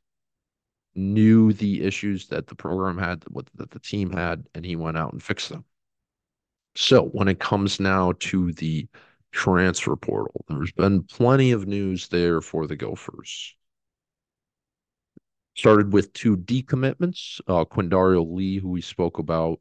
knew 0.96 1.54
the 1.54 1.84
issues 1.84 2.28
that 2.28 2.48
the 2.48 2.56
program 2.56 2.98
had, 2.98 3.24
what 3.30 3.50
that 3.56 3.72
the 3.72 3.80
team 3.80 4.12
had, 4.12 4.46
and 4.54 4.66
he 4.66 4.76
went 4.76 4.98
out 4.98 5.12
and 5.12 5.24
fixed 5.24 5.50
them. 5.50 5.66
So 6.76 7.06
when 7.06 7.28
it 7.28 7.40
comes 7.40 7.80
now 7.80 8.14
to 8.20 8.52
the 8.54 8.88
transfer 9.32 9.96
portal, 9.96 10.46
there's 10.48 10.72
been 10.72 11.04
plenty 11.04 11.52
of 11.52 11.68
news 11.68 12.08
there 12.10 12.42
for 12.42 12.68
the 12.68 12.76
Gophers. 12.76 13.56
Started 15.56 15.94
with 15.94 16.14
two 16.14 16.36
decommitments. 16.36 17.40
Uh, 17.48 17.66
Quindario 17.66 18.28
Lee, 18.28 18.58
who 18.58 18.70
we 18.70 18.82
spoke 18.82 19.20
about, 19.20 19.60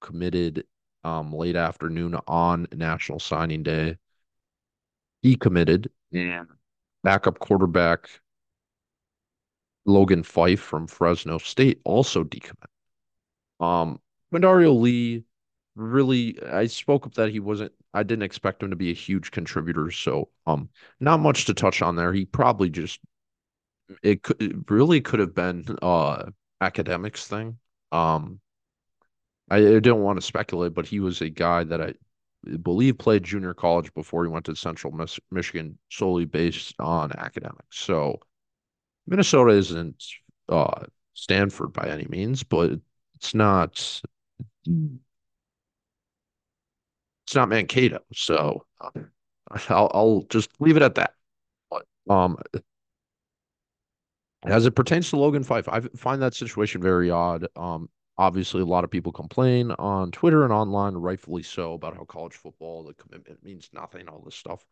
committed 0.00 0.64
um, 1.04 1.32
late 1.32 1.56
afternoon 1.56 2.18
on 2.26 2.66
National 2.74 3.18
Signing 3.18 3.62
Day. 3.62 3.96
Decommitted. 5.24 5.88
And 6.12 6.48
backup 7.02 7.38
quarterback 7.38 8.08
Logan 9.84 10.22
Fife 10.22 10.60
from 10.60 10.86
Fresno 10.86 11.38
State 11.38 11.80
also 11.84 12.24
decommitted. 12.24 12.66
Um, 13.60 14.00
Quindario 14.32 14.78
Lee 14.78 15.24
really 15.76 16.42
I 16.42 16.66
spoke 16.66 17.06
up 17.06 17.14
that 17.14 17.30
he 17.30 17.40
wasn't 17.40 17.72
I 17.94 18.02
didn't 18.02 18.24
expect 18.24 18.62
him 18.62 18.70
to 18.70 18.76
be 18.76 18.90
a 18.90 18.94
huge 18.94 19.30
contributor, 19.30 19.90
so 19.90 20.30
um 20.46 20.70
not 21.00 21.20
much 21.20 21.44
to 21.46 21.54
touch 21.54 21.82
on 21.82 21.96
there. 21.96 22.12
He 22.12 22.24
probably 22.24 22.70
just 22.70 22.98
it 24.02 24.22
could 24.22 24.40
it 24.40 24.70
really 24.70 25.00
could 25.00 25.20
have 25.20 25.34
been 25.34 25.64
uh 25.82 26.30
academics 26.60 27.26
thing. 27.26 27.58
Um 27.92 28.40
I, 29.50 29.76
I 29.76 29.80
don't 29.80 30.02
want 30.02 30.18
to 30.18 30.26
speculate, 30.26 30.74
but 30.74 30.86
he 30.86 31.00
was 31.00 31.20
a 31.20 31.28
guy 31.30 31.64
that 31.64 31.80
I 31.80 31.94
believe 32.62 32.98
played 32.98 33.24
junior 33.24 33.54
college 33.54 33.92
before 33.94 34.24
he 34.24 34.30
went 34.30 34.44
to 34.46 34.56
Central 34.56 34.96
Michigan 35.30 35.78
solely 35.90 36.24
based 36.24 36.74
on 36.78 37.12
academics. 37.18 37.78
So 37.78 38.20
Minnesota 39.06 39.52
isn't 39.52 40.04
uh 40.48 40.84
Stanford 41.14 41.72
by 41.72 41.88
any 41.88 42.06
means, 42.08 42.42
but 42.42 42.78
it's 43.16 43.34
not 43.34 44.02
it's 44.66 45.00
not 47.34 47.48
Mankato. 47.48 48.00
So 48.12 48.64
I'll, 49.68 49.90
I'll 49.94 50.26
just 50.28 50.50
leave 50.60 50.76
it 50.76 50.82
at 50.82 50.96
that. 50.96 51.14
Um, 52.08 52.38
as 54.44 54.66
it 54.66 54.72
pertains 54.72 55.10
to 55.10 55.16
Logan 55.16 55.42
Fife, 55.42 55.68
I 55.68 55.80
find 55.96 56.22
that 56.22 56.34
situation 56.34 56.80
very 56.80 57.10
odd. 57.10 57.48
Um, 57.56 57.88
obviously, 58.18 58.62
a 58.62 58.66
lot 58.66 58.84
of 58.84 58.90
people 58.90 59.12
complain 59.12 59.70
on 59.72 60.10
Twitter 60.10 60.44
and 60.44 60.52
online, 60.52 60.94
rightfully 60.94 61.42
so, 61.42 61.74
about 61.74 61.96
how 61.96 62.04
college 62.04 62.34
football, 62.34 62.84
the 62.84 62.94
commitment 62.94 63.42
means 63.42 63.70
nothing, 63.72 64.08
all 64.08 64.22
this 64.24 64.34
stuff. 64.34 64.64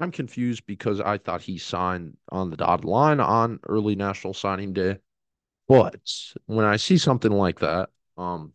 I'm 0.00 0.10
confused 0.10 0.66
because 0.66 1.00
I 1.00 1.18
thought 1.18 1.42
he 1.42 1.58
signed 1.58 2.16
on 2.30 2.50
the 2.50 2.56
dotted 2.56 2.86
line 2.86 3.20
on 3.20 3.60
early 3.68 3.94
National 3.94 4.32
Signing 4.32 4.72
Day. 4.72 4.98
But 5.68 6.00
when 6.46 6.64
I 6.64 6.76
see 6.76 6.98
something 6.98 7.30
like 7.30 7.60
that, 7.60 7.90
um, 8.16 8.54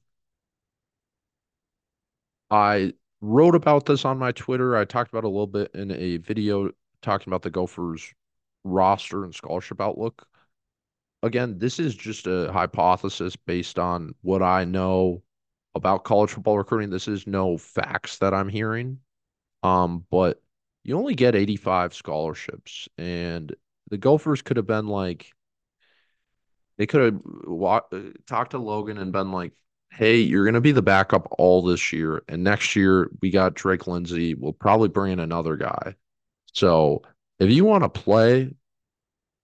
I 2.50 2.94
wrote 3.22 3.56
about 3.56 3.86
this 3.86 4.06
on 4.06 4.18
my 4.18 4.32
Twitter. 4.32 4.76
I 4.76 4.86
talked 4.86 5.12
about 5.12 5.24
a 5.24 5.30
little 5.30 5.48
bit 5.48 5.72
in 5.74 5.92
a 5.92 6.18
video 6.18 6.72
talking 7.02 7.32
about 7.32 7.44
the 7.44 7.50
Gophers 7.50 8.14
roster 8.64 9.24
and 9.24 9.34
scholarship 9.34 9.80
outlook. 9.80 10.28
Again, 11.26 11.58
this 11.58 11.80
is 11.80 11.96
just 11.96 12.28
a 12.28 12.52
hypothesis 12.54 13.36
based 13.36 13.80
on 13.80 14.14
what 14.22 14.44
I 14.44 14.64
know 14.64 15.24
about 15.74 16.04
college 16.04 16.30
football 16.30 16.60
recruiting. 16.60 16.92
This 16.92 17.08
is 17.08 17.26
no 17.26 17.58
facts 17.58 18.20
that 18.20 18.32
I'm 18.32 18.48
hearing. 18.48 19.00
Um, 19.64 20.06
but 20.12 20.40
you 20.84 20.96
only 20.96 21.16
get 21.16 21.34
85 21.34 21.96
scholarships, 21.96 22.88
and 23.00 23.54
the 23.90 23.98
Gophers 23.98 24.44
could 24.44 24.58
have 24.58 24.68
been 24.68 24.86
like, 24.86 25.32
they 26.78 26.86
could 26.86 27.02
have 27.02 27.22
wa- 27.48 27.82
talked 28.28 28.52
to 28.52 28.60
Logan 28.60 29.00
and 29.00 29.12
been 29.12 29.32
like, 29.32 29.54
hey, 29.92 30.18
you're 30.18 30.46
going 30.46 30.54
to 30.54 30.62
be 30.62 30.74
the 30.74 30.84
backup 30.84 31.28
all 31.40 31.64
this 31.64 31.92
year. 31.92 32.24
And 32.28 32.44
next 32.44 32.76
year, 32.76 33.10
we 33.24 33.32
got 33.32 33.56
Drake 33.56 33.88
Lindsey. 33.88 34.36
We'll 34.36 34.54
probably 34.54 34.90
bring 34.90 35.14
in 35.14 35.20
another 35.20 35.56
guy. 35.56 35.96
So 36.54 37.02
if 37.40 37.50
you 37.50 37.66
want 37.66 37.84
to 37.84 37.90
play, 37.90 38.54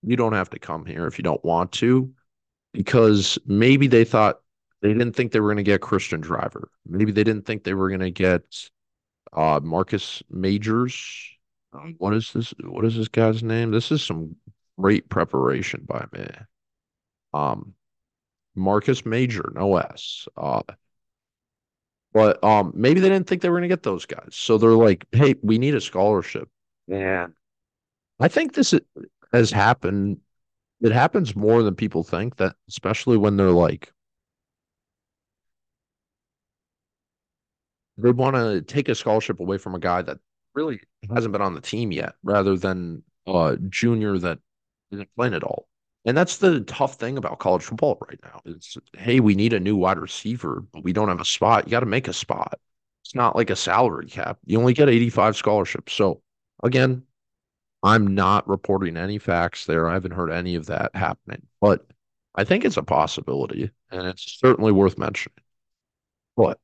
you 0.02 0.16
don't 0.16 0.32
have 0.32 0.50
to 0.50 0.58
come 0.58 0.84
here 0.84 1.06
if 1.06 1.18
you 1.18 1.22
don't 1.22 1.44
want 1.44 1.72
to, 1.72 2.12
because 2.72 3.38
maybe 3.46 3.86
they 3.86 4.04
thought 4.04 4.40
they 4.80 4.88
didn't 4.88 5.12
think 5.12 5.32
they 5.32 5.40
were 5.40 5.48
going 5.48 5.56
to 5.58 5.62
get 5.62 5.80
Cristian 5.80 6.20
Driver. 6.20 6.70
Maybe 6.86 7.12
they 7.12 7.24
didn't 7.24 7.46
think 7.46 7.62
they 7.62 7.74
were 7.74 7.88
going 7.88 8.00
to 8.00 8.10
get 8.10 8.42
uh, 9.32 9.60
Marcus 9.62 10.22
Majors. 10.28 11.28
What 11.98 12.14
is 12.14 12.32
this? 12.32 12.52
What 12.60 12.84
is 12.84 12.96
this 12.96 13.08
guy's 13.08 13.42
name? 13.42 13.70
This 13.70 13.90
is 13.90 14.02
some 14.02 14.36
great 14.78 15.08
preparation 15.08 15.86
by 15.86 16.04
me. 16.12 16.26
Um, 17.32 17.74
Marcus 18.54 19.06
Major, 19.06 19.52
no 19.54 19.76
S. 19.78 20.26
Uh, 20.36 20.62
but 22.12 22.42
um, 22.44 22.72
maybe 22.74 23.00
they 23.00 23.08
didn't 23.08 23.26
think 23.26 23.40
they 23.40 23.48
were 23.48 23.56
going 23.58 23.68
to 23.68 23.74
get 23.74 23.82
those 23.84 24.04
guys, 24.04 24.30
so 24.32 24.58
they're 24.58 24.70
like, 24.70 25.06
"Hey, 25.12 25.36
we 25.42 25.56
need 25.56 25.74
a 25.74 25.80
scholarship." 25.80 26.48
And 26.88 27.32
I 28.20 28.28
think 28.28 28.52
this 28.52 28.74
has 29.32 29.50
happened. 29.50 30.18
It 30.80 30.92
happens 30.92 31.36
more 31.36 31.62
than 31.62 31.74
people 31.74 32.02
think. 32.02 32.36
That 32.36 32.56
especially 32.68 33.16
when 33.16 33.36
they're 33.36 33.50
like, 33.50 33.92
they 37.98 38.10
want 38.10 38.36
to 38.36 38.62
take 38.62 38.88
a 38.88 38.94
scholarship 38.94 39.40
away 39.40 39.58
from 39.58 39.74
a 39.74 39.78
guy 39.78 40.02
that 40.02 40.18
really 40.54 40.76
mm-hmm. 40.76 41.14
hasn't 41.14 41.32
been 41.32 41.42
on 41.42 41.54
the 41.54 41.60
team 41.60 41.92
yet, 41.92 42.14
rather 42.22 42.56
than 42.56 43.02
a 43.26 43.56
junior 43.68 44.18
that 44.18 44.38
isn't 44.90 45.08
playing 45.16 45.34
at 45.34 45.44
all. 45.44 45.68
And 46.04 46.16
that's 46.16 46.38
the 46.38 46.60
tough 46.62 46.94
thing 46.94 47.16
about 47.16 47.38
college 47.38 47.62
football 47.62 47.96
right 48.08 48.18
now. 48.24 48.40
Is 48.44 48.76
hey, 48.96 49.20
we 49.20 49.34
need 49.34 49.52
a 49.52 49.60
new 49.60 49.76
wide 49.76 49.98
receiver, 49.98 50.64
but 50.72 50.82
we 50.82 50.92
don't 50.92 51.08
have 51.08 51.20
a 51.20 51.24
spot. 51.24 51.66
You 51.66 51.70
got 51.70 51.80
to 51.80 51.86
make 51.86 52.08
a 52.08 52.12
spot. 52.12 52.58
It's 53.04 53.14
not 53.14 53.36
like 53.36 53.50
a 53.50 53.56
salary 53.56 54.06
cap. 54.06 54.38
You 54.44 54.58
only 54.58 54.74
get 54.74 54.88
85 54.88 55.36
scholarships. 55.36 55.92
So 55.92 56.22
again, 56.62 57.04
I'm 57.82 58.14
not 58.14 58.48
reporting 58.48 58.96
any 58.96 59.18
facts 59.18 59.66
there. 59.66 59.88
I 59.88 59.94
haven't 59.94 60.12
heard 60.12 60.30
any 60.30 60.54
of 60.54 60.66
that 60.66 60.94
happening, 60.94 61.46
but 61.60 61.84
I 62.34 62.44
think 62.44 62.64
it's 62.64 62.76
a 62.76 62.82
possibility 62.82 63.70
and 63.90 64.06
it's 64.06 64.38
certainly 64.40 64.72
worth 64.72 64.98
mentioning. 64.98 65.34
But 66.36 66.58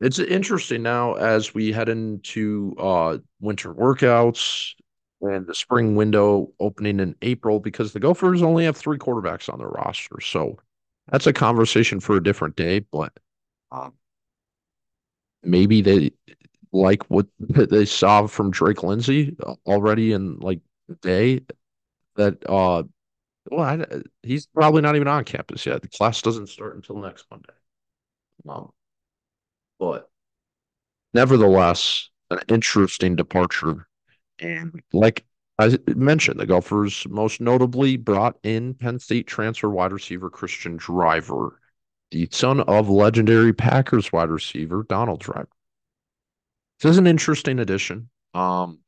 it's 0.00 0.18
interesting 0.18 0.82
now 0.82 1.14
as 1.14 1.54
we 1.54 1.72
head 1.72 1.88
into 1.88 2.74
uh, 2.78 3.18
winter 3.40 3.74
workouts 3.74 4.74
and 5.20 5.46
the 5.46 5.54
spring 5.54 5.96
window 5.96 6.52
opening 6.60 7.00
in 7.00 7.16
April 7.22 7.60
because 7.60 7.92
the 7.92 8.00
Gophers 8.00 8.42
only 8.42 8.64
have 8.64 8.76
three 8.76 8.98
quarterbacks 8.98 9.52
on 9.52 9.58
their 9.58 9.68
roster. 9.68 10.20
So 10.20 10.58
that's 11.10 11.26
a 11.26 11.32
conversation 11.32 12.00
for 12.00 12.16
a 12.16 12.22
different 12.22 12.56
day, 12.56 12.80
but 12.80 13.12
um, 13.72 13.94
maybe 15.42 15.80
they 15.80 16.12
like 16.76 17.02
what 17.04 17.26
they 17.40 17.84
saw 17.84 18.26
from 18.26 18.50
Drake 18.50 18.82
Lindsey 18.82 19.36
already 19.66 20.12
in 20.12 20.38
like 20.38 20.60
day 21.02 21.40
that 22.16 22.38
uh 22.48 22.84
well 23.50 23.82
I, 23.82 24.02
he's 24.22 24.46
probably 24.46 24.82
not 24.82 24.96
even 24.96 25.08
on 25.08 25.24
campus 25.24 25.66
yet. 25.66 25.82
The 25.82 25.88
class 25.88 26.22
doesn't 26.22 26.48
start 26.48 26.76
until 26.76 26.96
next 26.96 27.26
Monday. 27.30 27.52
Um, 28.48 28.70
but 29.78 30.10
nevertheless, 31.14 32.08
an 32.30 32.40
interesting 32.48 33.16
departure. 33.16 33.88
And 34.38 34.80
like 34.92 35.24
I 35.58 35.78
mentioned, 35.88 36.38
the 36.38 36.46
Gophers 36.46 37.06
most 37.08 37.40
notably 37.40 37.96
brought 37.96 38.36
in 38.42 38.74
Penn 38.74 38.98
State 38.98 39.26
transfer 39.26 39.70
wide 39.70 39.92
receiver 39.92 40.30
Cristian 40.30 40.76
Driver, 40.76 41.60
the 42.10 42.28
son 42.30 42.60
of 42.60 42.88
legendary 42.88 43.52
Packers 43.52 44.12
wide 44.12 44.30
receiver 44.30 44.84
Donald 44.88 45.20
Driver. 45.20 45.48
This 46.80 46.90
is 46.90 46.98
an 46.98 47.06
interesting 47.06 47.58
addition. 47.58 48.10
Um, 48.34 48.80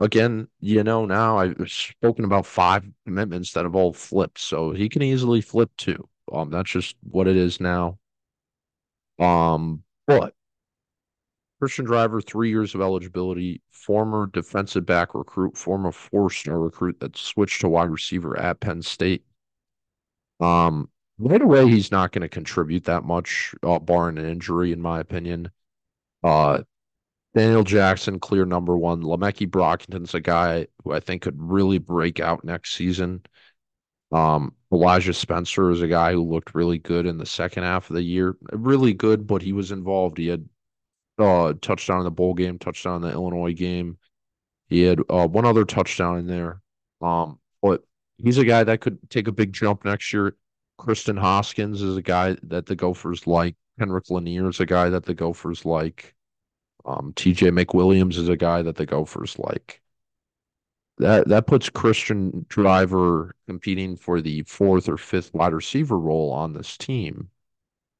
again, 0.00 0.48
you 0.58 0.82
know, 0.82 1.04
now 1.04 1.38
I've 1.38 1.70
spoken 1.70 2.24
about 2.24 2.46
five 2.46 2.84
commitments 3.04 3.52
that 3.52 3.64
have 3.64 3.76
all 3.76 3.92
flipped, 3.92 4.38
so 4.38 4.72
he 4.72 4.88
can 4.88 5.02
easily 5.02 5.40
flip 5.40 5.70
two. 5.76 6.08
Um, 6.32 6.50
that's 6.50 6.70
just 6.70 6.96
what 7.02 7.28
it 7.28 7.36
is 7.36 7.60
now. 7.60 7.98
Um, 9.18 9.82
but 10.06 10.34
Cristian 11.62 11.84
Driver, 11.84 12.20
three 12.20 12.48
years 12.48 12.74
of 12.74 12.80
eligibility, 12.80 13.60
former 13.70 14.26
defensive 14.26 14.86
back 14.86 15.14
recruit, 15.14 15.56
former 15.56 15.92
four-star 15.92 16.58
recruit 16.58 16.98
that 17.00 17.16
switched 17.16 17.60
to 17.60 17.68
wide 17.68 17.90
receiver 17.90 18.38
at 18.38 18.60
Penn 18.60 18.82
State. 18.82 19.24
Um, 20.40 20.88
right 21.18 21.42
away, 21.42 21.68
he's 21.68 21.90
not 21.90 22.12
going 22.12 22.22
to 22.22 22.28
contribute 22.28 22.84
that 22.84 23.04
much, 23.04 23.54
uh, 23.62 23.78
barring 23.78 24.18
an 24.18 24.26
injury, 24.26 24.72
in 24.72 24.80
my 24.80 25.00
opinion. 25.00 25.50
Uh, 26.22 26.62
Daniel 27.34 27.62
Jackson, 27.62 28.18
clear 28.18 28.44
number 28.44 28.76
one. 28.76 29.02
Le'Meke 29.02 29.48
Brockington's 29.48 30.14
a 30.14 30.20
guy 30.20 30.66
who 30.82 30.92
I 30.92 31.00
think 31.00 31.22
could 31.22 31.40
really 31.40 31.78
break 31.78 32.18
out 32.18 32.44
next 32.44 32.74
season. 32.74 33.22
Um, 34.12 34.54
Elijah 34.72 35.14
Spencer 35.14 35.70
is 35.70 35.82
a 35.82 35.88
guy 35.88 36.12
who 36.12 36.24
looked 36.24 36.54
really 36.54 36.78
good 36.78 37.06
in 37.06 37.18
the 37.18 37.26
second 37.26 37.62
half 37.62 37.88
of 37.88 37.94
the 37.94 38.02
year. 38.02 38.36
Really 38.52 38.92
good, 38.92 39.26
but 39.26 39.42
he 39.42 39.52
was 39.52 39.70
involved. 39.70 40.18
He 40.18 40.26
had 40.26 40.48
uh, 41.18 41.54
touchdown 41.60 41.98
in 41.98 42.04
the 42.04 42.10
bowl 42.10 42.34
game, 42.34 42.58
touchdown 42.58 42.96
in 42.96 43.02
the 43.02 43.12
Illinois 43.12 43.54
game. 43.54 43.98
He 44.68 44.82
had 44.82 45.00
uh, 45.08 45.28
one 45.28 45.44
other 45.44 45.64
touchdown 45.64 46.18
in 46.18 46.26
there. 46.26 46.60
Um, 47.00 47.38
but 47.62 47.84
he's 48.18 48.38
a 48.38 48.44
guy 48.44 48.64
that 48.64 48.80
could 48.80 48.98
take 49.10 49.28
a 49.28 49.32
big 49.32 49.52
jump 49.52 49.84
next 49.84 50.12
year. 50.12 50.36
Kristen 50.78 51.16
Hoskins 51.16 51.82
is 51.82 51.96
a 51.96 52.02
guy 52.02 52.36
that 52.44 52.66
the 52.66 52.74
Gophers 52.74 53.26
like. 53.26 53.54
Kendrick 53.80 54.10
Lanier 54.10 54.50
is 54.50 54.60
a 54.60 54.66
guy 54.66 54.90
that 54.90 55.06
the 55.06 55.14
Gophers 55.14 55.64
like. 55.64 56.14
Um, 56.84 57.14
TJ 57.16 57.50
McWilliams 57.50 58.16
is 58.16 58.28
a 58.28 58.36
guy 58.36 58.60
that 58.60 58.76
the 58.76 58.84
Gophers 58.84 59.38
like. 59.38 59.80
That 60.98 61.28
that 61.28 61.46
puts 61.46 61.70
Cristian 61.70 62.46
Driver 62.48 63.34
competing 63.46 63.96
for 63.96 64.20
the 64.20 64.42
fourth 64.42 64.86
or 64.86 64.98
fifth 64.98 65.32
wide 65.32 65.54
receiver 65.54 65.98
role 65.98 66.30
on 66.30 66.52
this 66.52 66.76
team. 66.76 67.30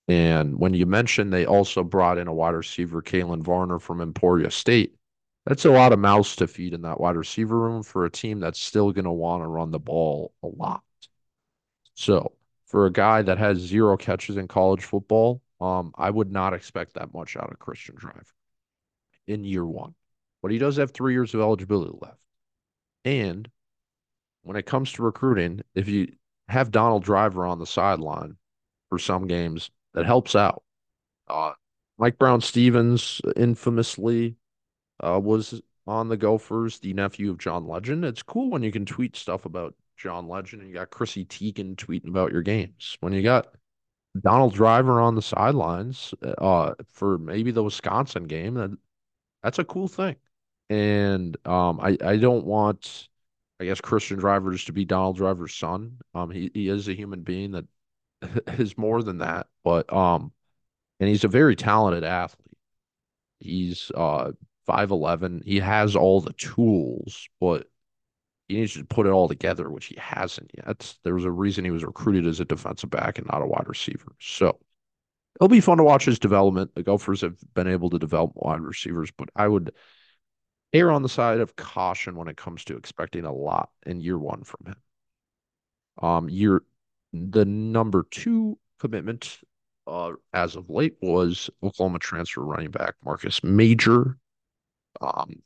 And 0.07 0.59
when 0.59 0.75
you 0.75 0.85
mentioned 0.85 1.33
they 1.33 1.47
also 1.47 1.83
brought 1.83 2.19
in 2.19 2.29
a 2.29 2.35
wide 2.35 2.55
receiver, 2.55 3.01
Kaylen 3.01 3.43
Varner 3.43 3.79
from 3.79 4.03
Emporia 4.03 4.51
State, 4.51 4.95
that's 5.47 5.65
a 5.65 5.71
lot 5.71 5.95
of 5.95 5.99
mouths 5.99 6.37
to 6.37 6.47
feed 6.47 6.75
in 6.75 6.83
that 6.83 7.01
wide 7.01 7.17
receiver 7.17 7.59
room 7.59 7.83
for 7.83 8.05
a 8.05 8.11
team 8.11 8.39
that's 8.41 8.61
still 8.61 8.93
going 8.93 9.07
to 9.07 9.11
want 9.13 9.43
to 9.43 9.47
run 9.47 9.71
the 9.71 9.79
ball 9.79 10.35
a 10.43 10.47
lot. 10.47 10.83
So 11.95 12.33
for 12.67 12.85
a 12.85 12.93
guy 12.93 13.23
that 13.23 13.39
has 13.39 13.59
zero 13.59 13.97
catches 13.97 14.37
in 14.37 14.47
college 14.47 14.85
football, 14.85 15.41
um, 15.61 15.93
I 15.97 16.11
would 16.11 16.31
not 16.31 16.55
expect 16.55 16.95
that 16.95 17.13
much 17.13 17.37
out 17.37 17.51
of 17.51 17.59
Cristian 17.59 17.97
Driver 17.97 18.25
in 19.27 19.45
year 19.45 19.67
one. 19.67 19.95
But 20.43 20.53
he 20.53 20.59
does 20.59 20.77
have 20.79 20.91
three 20.91 21.13
years 21.13 21.35
of 21.35 21.41
eligibility 21.41 21.97
left. 22.01 22.19
And 23.05 23.49
when 24.43 24.57
it 24.57 24.67
comes 24.67 24.93
to 24.93 25.03
recruiting, 25.03 25.61
if 25.75 25.89
you 25.89 26.13
have 26.49 26.71
Donald 26.71 27.05
Driver 27.05 27.47
on 27.47 27.59
the 27.59 27.67
sideline 27.67 28.37
for 28.89 28.99
some 28.99 29.27
games, 29.27 29.71
that 29.95 30.07
helps 30.07 30.35
out. 30.35 30.63
Uh, 31.29 31.53
Mike 31.99 32.19
Brown 32.19 32.41
Stephens 32.41 33.21
infamously 33.37 34.37
uh, 35.05 35.21
was 35.23 35.61
on 35.87 36.09
the 36.09 36.17
Gophers, 36.17 36.79
the 36.79 36.95
nephew 36.95 37.31
of 37.31 37.39
John 37.39 37.67
Legend. 37.67 38.05
It's 38.05 38.23
cool 38.23 38.51
when 38.51 38.63
you 38.63 38.73
can 38.73 38.87
tweet 38.87 39.17
stuff 39.17 39.45
about 39.45 39.75
John 39.97 40.29
Legend 40.29 40.63
and 40.63 40.71
you 40.71 40.77
got 40.77 40.91
Chrissy 40.91 41.27
Teigen 41.27 41.77
tweeting 41.77 42.09
about 42.09 42.33
your 42.33 42.43
games. 42.43 42.97
When 43.01 43.13
you 43.13 43.23
got 43.23 43.49
Donald 44.19 44.55
Driver 44.55 45.01
on 45.01 45.15
the 45.15 45.23
sidelines 45.23 46.15
uh, 46.39 46.75
for 46.93 47.19
maybe 47.19 47.51
the 47.51 47.63
Wisconsin 47.63 48.25
game, 48.25 48.55
that 48.55 48.71
that's 49.43 49.59
a 49.59 49.65
cool 49.65 49.89
thing. 49.89 50.17
And 50.69 51.37
um, 51.47 51.81
I 51.81 51.97
I 52.05 52.17
don't 52.17 52.47
want, 52.47 53.09
I 53.61 53.65
guess 53.65 53.81
Cristian 53.81 54.19
Driver 54.19 54.57
to 54.57 54.73
be 54.73 54.85
Donald 54.85 55.17
Driver's 55.17 55.55
son. 55.55 55.99
Um, 56.15 56.31
he 56.31 56.51
he 56.55 56.69
is 56.69 56.89
a 56.89 56.95
human 56.95 57.23
being 57.23 57.53
that 57.53 57.67
is 58.59 58.77
more 58.79 59.03
than 59.03 59.19
that, 59.19 59.47
but 59.65 59.93
um, 59.93 60.33
and 61.01 61.09
he's 61.09 61.25
a 61.25 61.29
very 61.29 61.57
talented 61.57 62.05
athlete. 62.05 62.57
He's 63.41 63.91
uh 63.95 64.33
5'11. 64.67 65.43
He 65.45 65.61
has 65.61 65.97
all 65.97 66.21
the 66.21 66.33
tools, 66.35 67.29
but 67.41 67.67
he 68.51 68.61
needs 68.61 68.75
to 68.75 68.85
put 68.85 69.07
it 69.07 69.11
all 69.11 69.29
together, 69.29 69.71
which 69.71 69.87
he 69.87 69.97
hasn't 69.99 70.51
yet. 70.57 70.95
There 71.05 71.15
was 71.15 71.25
a 71.25 71.31
reason 71.31 71.65
he 71.65 71.71
was 71.71 71.85
recruited 71.85 72.27
as 72.27 72.41
a 72.41 72.45
defensive 72.45 72.91
back 72.91 73.19
and 73.19 73.27
not 73.27 73.43
a 73.43 73.47
wide 73.47 73.69
receiver. 73.69 74.13
So 74.19 74.59
it'll 75.37 75.49
be 75.49 75.61
fun 75.61 75.79
to 75.79 75.85
watch 75.85 76.05
his 76.05 76.19
development. 76.19 76.75
The 76.75 76.83
Gophers 76.83 77.21
have 77.21 77.37
been 77.55 77.69
able 77.69 77.91
to 77.91 77.99
develop 77.99 78.33
wide 78.35 78.61
receivers, 78.61 79.11
but 79.11 79.29
I 79.37 79.47
would 79.47 79.73
err 80.73 80.91
on 80.91 81.03
the 81.03 81.09
side 81.09 81.41
of 81.41 81.57
caution 81.57 82.17
when 82.17 82.29
it 82.29 82.37
comes 82.37 82.65
to 82.65 82.77
expecting 82.77 83.25
a 83.25 83.33
lot 83.33 83.71
in 83.87 84.01
year 84.01 84.19
one 84.19 84.43
from 84.43 84.67
him. 84.67 84.77
Um, 86.03 86.29
year 86.29 86.63
the 87.13 87.45
number 87.45 88.07
two 88.11 88.59
commitment 88.79 89.39
uh, 89.87 90.13
as 90.33 90.57
of 90.57 90.71
late 90.71 90.97
was 91.01 91.51
Oklahoma 91.63 91.99
transfer 91.99 92.43
running 92.43 92.71
back 92.71 92.95
Marcus 93.05 93.43
Major. 93.43 94.17
Um, 95.01 95.43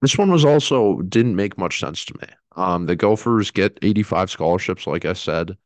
this 0.00 0.16
one 0.18 0.30
was 0.30 0.44
also 0.44 1.00
didn't 1.02 1.36
make 1.36 1.58
much 1.58 1.80
sense 1.80 2.04
to 2.06 2.14
me. 2.20 2.28
Um, 2.56 2.86
the 2.86 2.96
Gophers 2.96 3.50
get 3.50 3.78
85 3.82 4.30
scholarships, 4.30 4.86
like 4.86 5.04
I 5.04 5.12
said, 5.12 5.56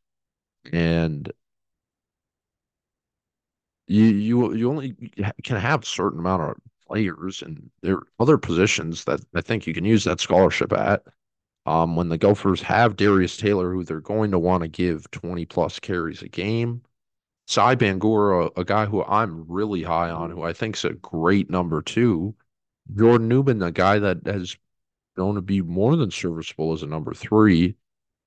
and 0.71 1.31
you 3.87 4.05
you 4.05 4.53
you 4.55 4.69
only 4.69 4.95
can 5.43 5.57
have 5.57 5.83
a 5.83 5.85
certain 5.85 6.19
amount 6.19 6.43
of 6.43 6.57
players, 6.87 7.41
and 7.41 7.69
there 7.81 7.95
are 7.95 8.07
other 8.19 8.37
positions 8.37 9.05
that 9.05 9.21
I 9.35 9.41
think 9.41 9.67
you 9.67 9.73
can 9.73 9.85
use 9.85 10.03
that 10.05 10.19
scholarship 10.19 10.73
at. 10.73 11.03
Um, 11.65 11.95
when 11.95 12.09
the 12.09 12.17
Gophers 12.17 12.61
have 12.61 12.97
Darius 12.97 13.37
Taylor, 13.37 13.71
who 13.73 13.85
they're 13.85 14.01
going 14.01 14.31
to 14.31 14.39
want 14.39 14.63
to 14.63 14.67
give 14.67 15.09
20 15.11 15.45
plus 15.45 15.79
carries 15.79 16.21
a 16.21 16.27
game, 16.27 16.81
Cy 17.47 17.75
Bangura, 17.75 18.51
a, 18.57 18.65
guy 18.65 18.85
who 18.85 19.03
I'm 19.03 19.45
really 19.47 19.83
high 19.83 20.09
on, 20.09 20.31
who 20.31 20.43
I 20.43 20.53
think 20.53 20.75
is 20.75 20.85
a 20.85 20.93
great 20.93 21.49
number 21.49 21.81
two. 21.81 22.35
Jordan 22.95 23.29
Nubin, 23.29 23.65
a 23.65 23.71
guy 23.71 23.99
that 23.99 24.25
has 24.25 24.55
known 25.17 25.35
to 25.35 25.41
be 25.41 25.61
more 25.61 25.95
than 25.95 26.11
serviceable 26.11 26.73
as 26.73 26.83
a 26.83 26.87
number 26.87 27.13
three. 27.13 27.75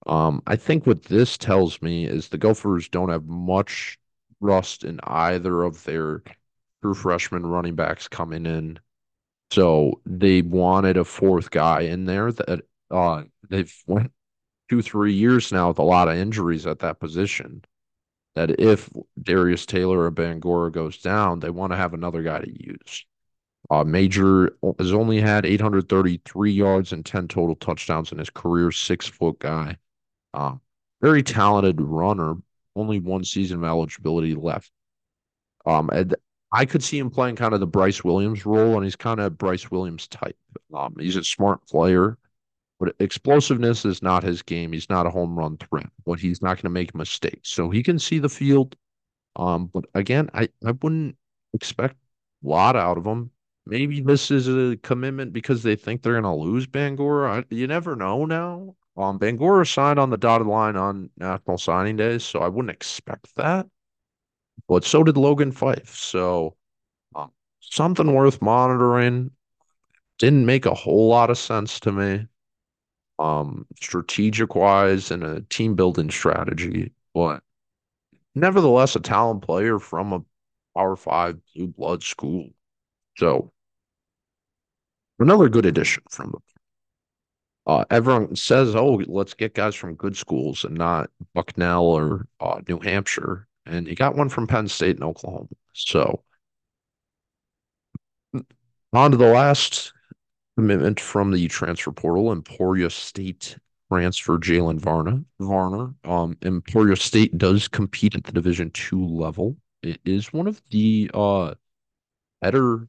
Um, 0.07 0.43
I 0.47 0.57
think 0.57 0.87
what 0.87 1.05
this 1.05 1.37
tells 1.37 1.83
me 1.83 2.07
is 2.07 2.29
the 2.29 2.39
Gophers 2.39 2.89
don't 2.89 3.09
have 3.09 3.27
much 3.27 3.99
rust 4.41 4.85
in 4.85 5.01
either 5.03 5.63
of 5.63 5.83
their 5.85 6.23
true 6.83 6.95
freshman 6.95 7.45
running 7.45 7.75
backs 7.75 8.09
coming 8.09 8.47
in. 8.47 8.79
So 9.51 10.01
they 10.05 10.43
wanted 10.43 10.97
a 10.97 11.05
fourth 11.05 11.51
guy 11.51 11.83
in 11.83 12.05
there 12.05 12.33
that 12.33 12.63
uh, 12.91 13.25
they've 13.49 13.75
went 13.87 14.13
two, 14.69 14.83
three 14.83 15.13
years 15.13 15.53
now 15.53 15.69
with 15.69 15.79
a 15.79 15.85
lot 15.85 16.09
of 16.09 16.17
injuries 16.17 16.67
at 16.67 16.81
that 16.81 17.01
position. 17.01 17.65
That 18.35 18.61
if 18.61 18.91
Darius 19.21 19.65
Taylor 19.65 20.01
or 20.01 20.13
Bangura 20.13 20.71
goes 20.71 20.99
down, 20.99 21.41
they 21.41 21.49
want 21.51 21.73
to 21.73 21.77
have 21.77 21.95
another 21.95 22.23
guy 22.23 22.41
to 22.41 22.51
use. 22.51 23.07
Uh, 23.71 23.85
Major 23.85 24.57
has 24.79 24.93
only 24.93 25.21
had 25.21 25.45
833 25.45 26.53
yards 26.53 26.93
and 26.93 27.05
10 27.05 27.29
total 27.29 27.57
touchdowns 27.57 28.13
in 28.13 28.19
his 28.19 28.31
career, 28.31 28.71
six 28.71 29.07
foot 29.07 29.39
guy. 29.39 29.77
Uh, 30.35 30.55
very 31.01 31.23
talented 31.23 31.81
runner, 31.81 32.37
only 32.77 33.01
one 33.01 33.25
season 33.25 33.59
of 33.59 33.65
eligibility 33.65 34.35
left. 34.35 34.71
Um, 35.65 35.91
and 35.93 36.15
I 36.53 36.65
could 36.65 36.83
see 36.83 36.99
him 36.99 37.11
playing 37.11 37.37
kind 37.37 37.55
of 37.55 37.61
the 37.61 37.67
Bryce 37.67 38.05
Williams 38.05 38.47
role, 38.47 38.77
and 38.77 38.85
he's 38.85 38.97
kind 38.97 39.21
of 39.21 39.37
Bryce 39.37 39.71
Williams 39.71 40.07
type. 40.07 40.37
Um, 40.73 40.95
he's 40.99 41.17
a 41.17 41.25
smart 41.25 41.67
player. 41.67 42.19
But 42.79 42.95
explosiveness 43.01 43.85
is 43.87 44.03
not 44.03 44.23
his 44.23 44.43
game. 44.43 44.73
He's 44.73 44.91
not 44.91 45.07
a 45.07 45.11
home 45.11 45.39
run 45.39 45.57
threat, 45.57 45.89
but 46.05 46.21
he's 46.21 46.43
not 46.43 46.57
going 46.57 46.65
to 46.65 46.71
make 46.71 46.95
mistakes. 46.95 47.49
So 47.49 47.71
he 47.71 47.83
can 47.83 47.99
see 47.99 48.19
the 48.19 48.29
field. 48.29 48.77
Um, 49.37 49.67
but 49.67 49.87
again, 49.95 50.29
I, 50.35 50.49
I 50.65 50.73
wouldn't 50.73 51.17
expect 51.55 51.97
a 52.45 52.49
lot 52.49 52.77
out 52.77 52.99
of 52.99 53.07
him. 53.07 53.31
Maybe 53.67 54.01
this 54.01 54.31
is 54.31 54.49
a 54.49 54.77
commitment 54.79 55.33
because 55.33 55.63
they 55.63 55.77
think 55.77 56.03
they're 56.03 56.21
going 56.21 56.25
to 56.25 56.43
lose 56.45 56.67
Bangor. 56.67 57.45
You 57.51 57.67
never 57.67 57.97
know 57.97 58.25
now. 58.25 58.77
Um, 58.97 59.19
Bangura 59.19 59.67
signed 59.71 59.99
on 59.99 60.11
the 60.11 60.17
dotted 60.17 60.47
line 60.47 60.77
on 60.77 61.11
National 61.19 61.59
Signing 61.59 61.97
Day, 61.97 62.19
so 62.19 62.41
I 62.41 62.49
wouldn't 62.49 62.71
expect 62.75 63.35
that. 63.37 63.67
But 64.69 64.85
so 64.85 65.03
did 65.05 65.17
Logan 65.17 65.53
Fife. 65.53 65.95
So 65.95 66.57
um, 67.15 67.33
something 67.61 68.15
worth 68.15 68.41
monitoring. 68.41 69.33
didn't 70.19 70.47
make 70.47 70.67
a 70.67 70.75
whole 70.75 71.09
lot 71.09 71.31
of 71.31 71.39
sense 71.39 71.81
to 71.81 71.93
me, 71.93 72.27
um, 73.19 73.67
strategic 73.81 74.55
wise 74.55 75.11
and 75.11 75.25
a 75.25 75.43
team 75.43 75.75
building 75.75 76.11
strategy. 76.11 76.93
But 77.15 77.43
nevertheless, 78.35 78.97
a 78.97 79.01
talent 79.01 79.43
player 79.43 79.79
from 79.79 80.13
a 80.13 80.25
Power 80.77 80.97
Five 80.97 81.39
blue 81.55 81.69
blood 81.69 82.03
school. 82.03 82.51
So 83.19 83.53
another 85.19 85.49
good 85.49 85.67
addition 85.67 86.03
from 86.11 86.31
the 86.33 86.39
uh, 87.67 87.85
everyone 87.91 88.37
says, 88.37 88.77
"Oh, 88.77 89.03
let's 89.07 89.35
get 89.35 89.55
guys 89.55 89.75
from 89.75 89.97
good 89.97 90.17
schools 90.17 90.65
and 90.65 90.77
not 90.77 91.11
Bucknell 91.35 91.85
or 91.85 92.29
uh, 92.41 92.61
New 92.69 92.79
Hampshire." 92.79 93.49
And 93.67 93.89
you 93.89 93.97
got 93.97 94.15
one 94.15 94.29
from 94.29 94.47
Penn 94.47 94.69
State 94.69 94.97
and 94.97 95.05
Oklahoma. 95.05 95.49
So 95.73 96.23
on 98.93 99.11
to 99.11 99.17
the 99.17 99.27
last 99.27 99.93
commitment 100.57 101.01
from 101.01 101.33
the 101.33 101.49
transfer 101.49 101.91
portal, 101.91 102.31
Emporia 102.31 102.89
State 102.89 103.57
transfer 103.91 104.39
Jalen 104.39 104.79
Varner. 104.79 105.25
Varner. 105.41 105.95
Um, 106.05 106.37
Emporia 106.43 106.97
State 106.97 107.37
does 107.37 107.67
compete 107.67 108.15
at 108.15 108.25
the 108.25 108.33
Division 108.33 108.71
two 108.71 109.05
level. 109.05 109.57
It 109.83 110.01
is 110.05 110.33
one 110.33 110.47
of 110.47 110.63
the 110.71 111.11
uh 111.13 111.55
better 112.41 112.87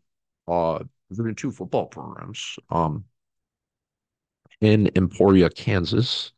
uh 0.48 0.84
Division 1.10 1.36
two 1.36 1.52
football 1.52 1.86
programs. 1.86 2.58
Um, 2.70 3.06
in 4.62 4.90
Emporia, 4.96 5.50
Kansas. 5.50 6.32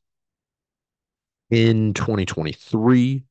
In 1.49 1.93
2023, 1.95 3.23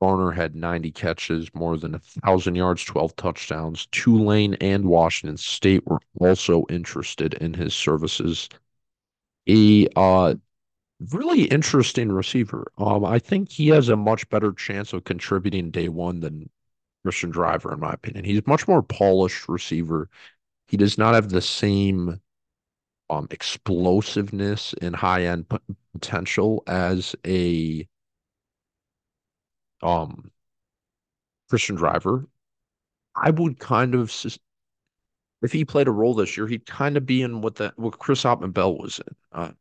Varner 0.00 0.32
had 0.32 0.56
90 0.56 0.90
catches, 0.90 1.54
more 1.54 1.76
than 1.76 1.94
a 1.94 1.98
thousand 1.98 2.56
yards, 2.56 2.84
12 2.84 3.14
touchdowns. 3.16 3.86
Tulane 3.92 4.54
and 4.54 4.86
Washington 4.86 5.36
State 5.36 5.86
were 5.86 6.00
also 6.18 6.64
interested 6.68 7.34
in 7.34 7.54
his 7.54 7.74
services. 7.74 8.48
A 9.48 9.86
uh, 9.94 10.34
really 11.12 11.44
interesting 11.44 12.10
receiver. 12.10 12.70
Um, 12.78 13.04
I 13.04 13.18
think 13.18 13.50
he 13.50 13.68
has 13.68 13.88
a 13.88 13.96
much 13.96 14.28
better 14.28 14.52
chance 14.52 14.92
of 14.92 15.04
contributing 15.04 15.70
day 15.70 15.88
one 15.88 16.20
than 16.20 16.50
Cristian 17.06 17.30
Driver, 17.30 17.72
in 17.72 17.80
my 17.80 17.92
opinion. 17.92 18.24
He's 18.24 18.46
much 18.46 18.66
more 18.66 18.82
polished 18.82 19.48
receiver. 19.48 20.08
He 20.66 20.76
does 20.76 20.98
not 20.98 21.14
have 21.14 21.28
the 21.28 21.40
same 21.42 22.20
um, 23.10 23.28
explosiveness 23.30 24.74
and 24.80 24.96
high 24.96 25.24
end 25.24 25.46
potential 25.92 26.62
as 26.66 27.14
a 27.26 27.86
um, 29.82 30.30
Cristian 31.50 31.76
Driver. 31.76 32.26
I 33.16 33.30
would 33.30 33.58
kind 33.58 33.94
of, 33.94 34.12
if 35.42 35.52
he 35.52 35.64
played 35.64 35.88
a 35.88 35.92
role 35.92 36.14
this 36.14 36.36
year, 36.36 36.46
he'd 36.46 36.66
kind 36.66 36.96
of 36.96 37.06
be 37.06 37.22
in 37.22 37.40
what 37.40 37.56
that 37.56 37.78
what 37.78 37.98
Chris 37.98 38.24
Autman-Bell 38.24 38.76
was 38.76 38.98
in. 39.00 39.16
Uh, 39.32 39.52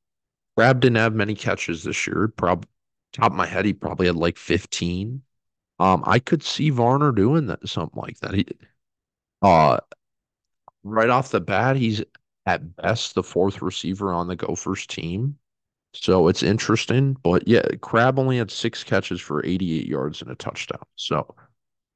Crab 0.57 0.81
didn't 0.81 0.97
have 0.97 1.15
many 1.15 1.35
catches 1.35 1.83
this 1.83 2.07
year. 2.07 2.33
Top 2.37 2.65
of 3.19 3.33
my 3.33 3.45
head, 3.45 3.65
he 3.65 3.73
probably 3.73 4.07
had 4.07 4.15
like 4.15 4.37
15. 4.37 5.23
Um, 5.79 6.03
I 6.05 6.19
could 6.19 6.43
see 6.43 6.69
Varner 6.69 7.11
doing 7.11 7.47
that, 7.47 7.67
something 7.67 8.01
like 8.01 8.19
that. 8.19 8.33
He, 8.35 8.45
uh, 9.41 9.79
right 10.83 11.09
off 11.09 11.31
the 11.31 11.41
bat, 11.41 11.75
he's 11.75 12.03
at 12.45 12.75
best 12.75 13.15
the 13.15 13.23
fourth 13.23 13.61
receiver 13.61 14.13
on 14.13 14.27
the 14.27 14.35
Gophers 14.35 14.85
team. 14.85 15.37
So 15.93 16.27
it's 16.27 16.43
interesting. 16.43 17.15
But 17.23 17.47
yeah, 17.47 17.65
Crab 17.81 18.19
only 18.19 18.37
had 18.37 18.51
six 18.51 18.83
catches 18.83 19.21
for 19.21 19.45
88 19.45 19.87
yards 19.87 20.21
and 20.21 20.31
a 20.31 20.35
touchdown. 20.35 20.83
So 20.95 21.35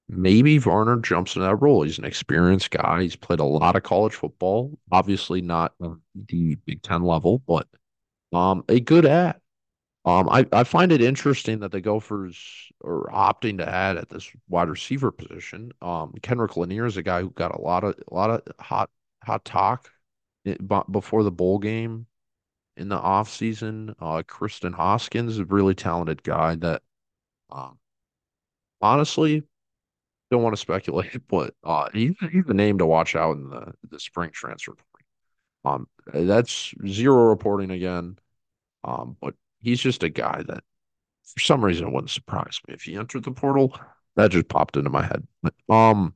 maybe 0.10 0.58
Varner 0.58 0.98
jumps 0.98 1.36
into 1.36 1.48
that 1.48 1.58
role. 1.58 1.84
He's 1.84 1.98
an 2.00 2.06
experienced 2.06 2.72
guy. 2.72 3.04
He's 3.04 3.16
played 3.16 3.40
a 3.40 3.46
lot 3.46 3.76
of 3.76 3.84
college 3.84 4.14
football. 4.14 4.78
Obviously 4.92 5.42
not 5.42 5.74
the 6.30 6.56
Big 6.66 6.82
Ten 6.84 7.04
level, 7.04 7.40
but 7.40 7.68
um 8.34 8.64
a 8.70 8.80
good 8.80 9.06
ad. 9.06 9.40
Um, 10.08 10.30
I, 10.30 10.46
I 10.54 10.64
find 10.64 10.94
it 10.94 11.02
interesting 11.02 11.60
that 11.60 11.74
the 11.74 11.82
Gophers 11.82 12.72
are 12.82 13.10
opting 13.12 13.58
to 13.58 13.68
add 13.68 13.98
at 13.98 14.08
this 14.08 14.32
wide 14.48 14.70
receiver 14.70 15.12
position. 15.12 15.74
Um, 15.82 16.14
Lanier 16.56 16.86
is 16.86 16.96
a 16.96 17.04
guy 17.04 17.20
who 17.20 17.30
got 17.32 17.54
a 17.54 17.60
lot 17.62 17.84
of 17.84 17.96
a 18.10 18.14
lot 18.14 18.30
of 18.30 18.42
hot 18.58 18.90
hot 19.26 19.44
talk 19.44 19.92
before 20.90 21.24
the 21.24 21.32
bowl 21.32 21.60
game 21.60 22.06
in 22.78 22.88
the 22.88 22.96
off 22.96 23.30
season. 23.30 23.96
Uh, 24.00 24.24
Kristen 24.26 24.72
Hoskins 24.72 25.34
is 25.34 25.40
a 25.40 25.46
really 25.46 25.76
talented 25.76 26.24
guy 26.24 26.56
that, 26.56 26.84
um, 27.50 27.78
honestly, 28.80 29.44
don't 30.32 30.42
want 30.42 30.56
to 30.56 30.62
speculate, 30.62 31.20
but 31.28 31.54
uh, 31.66 31.90
he's, 31.94 32.16
he's 32.32 32.46
the 32.46 32.54
name 32.54 32.78
to 32.78 32.86
watch 32.86 33.18
out 33.18 33.36
in 33.36 33.50
the 33.50 33.74
the 33.90 34.00
spring 34.00 34.30
transfer. 34.32 34.78
Um, 35.66 35.90
that's 36.14 36.74
zero 36.88 37.26
reporting 37.26 37.72
again. 37.72 38.18
Um, 38.86 39.18
but 39.20 39.34
he's 39.62 39.80
just 39.80 40.04
a 40.04 40.10
guy 40.10 40.44
that, 40.48 40.64
for 41.24 41.40
some 41.40 41.64
reason, 41.64 41.88
it 41.88 41.94
wouldn't 41.94 42.10
surprise 42.10 42.60
me 42.68 42.74
if 42.74 42.84
he 42.84 42.96
entered 42.96 43.24
the 43.24 43.32
portal. 43.32 43.78
That 44.16 44.32
just 44.32 44.48
popped 44.48 44.78
into 44.78 44.90
my 44.90 45.04
head. 45.04 45.28
Um, 45.70 46.16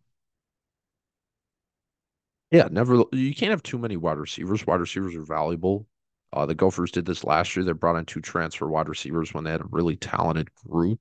yeah, 2.50 2.68
never. 2.72 3.04
You 3.12 3.34
can't 3.34 3.52
have 3.52 3.64
too 3.64 3.78
many 3.78 3.98
wide 3.98 4.18
receivers. 4.18 4.66
Wide 4.66 4.80
receivers 4.80 5.16
are 5.16 5.24
valuable. 5.24 5.88
Uh, 6.34 6.46
the 6.46 6.56
Gophers 6.56 6.92
did 6.92 7.06
this 7.06 7.24
last 7.24 7.56
year. 7.56 7.66
They 7.66 7.74
brought 7.74 7.98
in 7.98 8.06
two 8.06 8.22
transfer 8.22 8.68
wide 8.68 8.90
receivers 8.90 9.34
when 9.34 9.44
they 9.44 9.52
had 9.52 9.62
a 9.62 9.66
really 9.70 9.96
talented 9.98 10.50
group. 10.68 11.00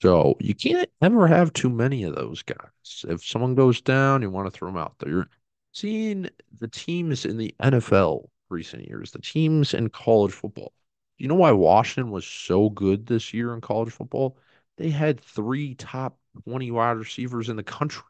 So 0.00 0.36
you 0.40 0.54
can't 0.54 0.88
ever 1.02 1.26
have 1.26 1.52
too 1.52 1.70
many 1.70 2.04
of 2.04 2.14
those 2.14 2.42
guys. 2.42 3.04
If 3.08 3.24
someone 3.24 3.54
goes 3.54 3.80
down, 3.80 4.22
you 4.22 4.30
want 4.30 4.46
to 4.46 4.50
throw 4.50 4.68
them 4.68 4.76
out 4.76 4.94
there. 4.98 5.10
You're 5.10 5.28
seeing 5.72 6.28
the 6.58 6.68
teams 6.68 7.24
in 7.24 7.36
the 7.36 7.54
NFL 7.62 8.28
recent 8.48 8.86
years, 8.86 9.10
the 9.10 9.20
teams 9.20 9.74
in 9.74 9.90
college 9.90 10.32
football. 10.32 10.72
You 11.18 11.28
know 11.28 11.34
why 11.34 11.52
Washington 11.52 12.10
was 12.12 12.26
so 12.26 12.70
good 12.70 13.06
this 13.06 13.34
year 13.34 13.54
in 13.54 13.60
college 13.60 13.92
football? 13.92 14.38
They 14.76 14.90
had 14.90 15.20
three 15.20 15.74
top 15.74 16.18
20 16.44 16.70
wide 16.70 16.92
receivers 16.92 17.48
in 17.48 17.56
the 17.56 17.62
country. 17.64 18.04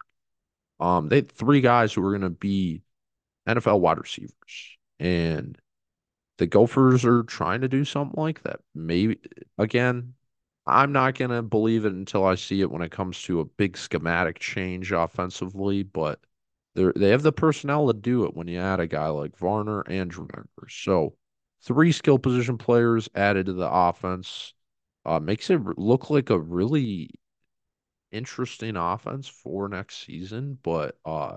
Um, 0.81 1.09
they 1.09 1.17
had 1.17 1.33
three 1.33 1.61
guys 1.61 1.93
who 1.93 2.03
were 2.03 2.11
going 2.13 2.23
to 2.23 2.31
be 2.31 2.83
NFL 3.47 3.81
wide 3.81 3.99
receivers, 3.99 4.79
and 5.01 5.59
the 6.39 6.47
Gophers 6.47 7.05
are 7.05 7.25
trying 7.25 7.63
to 7.63 7.69
do 7.69 7.85
something 7.85 8.21
like 8.21 8.43
that. 8.45 8.61
Maybe 8.75 9.21
again, 9.59 10.15
I'm 10.67 10.93
not 10.93 11.17
going 11.17 11.31
to 11.31 11.43
believe 11.43 11.85
it 11.87 11.93
until 11.93 12.25
I 12.27 12.37
see 12.37 12.61
it 12.61 12.71
when 12.71 12.83
it 12.83 12.93
comes 12.93 13.23
to 13.25 13.41
a 13.41 13.45
big 13.45 13.77
schematic 13.79 14.39
change 14.39 14.93
offensively, 14.93 15.83
but 15.83 16.21
they 16.75 16.91
they 16.97 17.11
have 17.11 17.23
the 17.23 17.33
personnel 17.33 17.87
to 17.89 17.95
do 17.95 18.25
it 18.25 18.35
when 18.37 18.49
you 18.49 18.59
add 18.61 18.81
a 18.81 18.87
guy 18.87 19.09
like 19.09 19.37
Varner 19.37 19.83
and 19.83 20.15
Rivers. 20.17 20.47
So, 20.71 21.17
three 21.63 21.93
skill 21.93 22.19
position 22.19 22.59
players 22.59 23.09
added 23.15 23.47
to 23.47 23.53
the 23.53 23.71
offense 23.71 24.55
uh, 25.05 25.21
makes 25.21 25.51
it 25.51 25.61
look 25.79 26.11
like 26.11 26.31
a 26.31 26.39
really 26.39 27.11
interesting 28.11 28.77
offense 28.77 29.29
for 29.29 29.69
next 29.69 30.05
season, 30.05 30.59
but 30.63 30.99
uh 31.05 31.37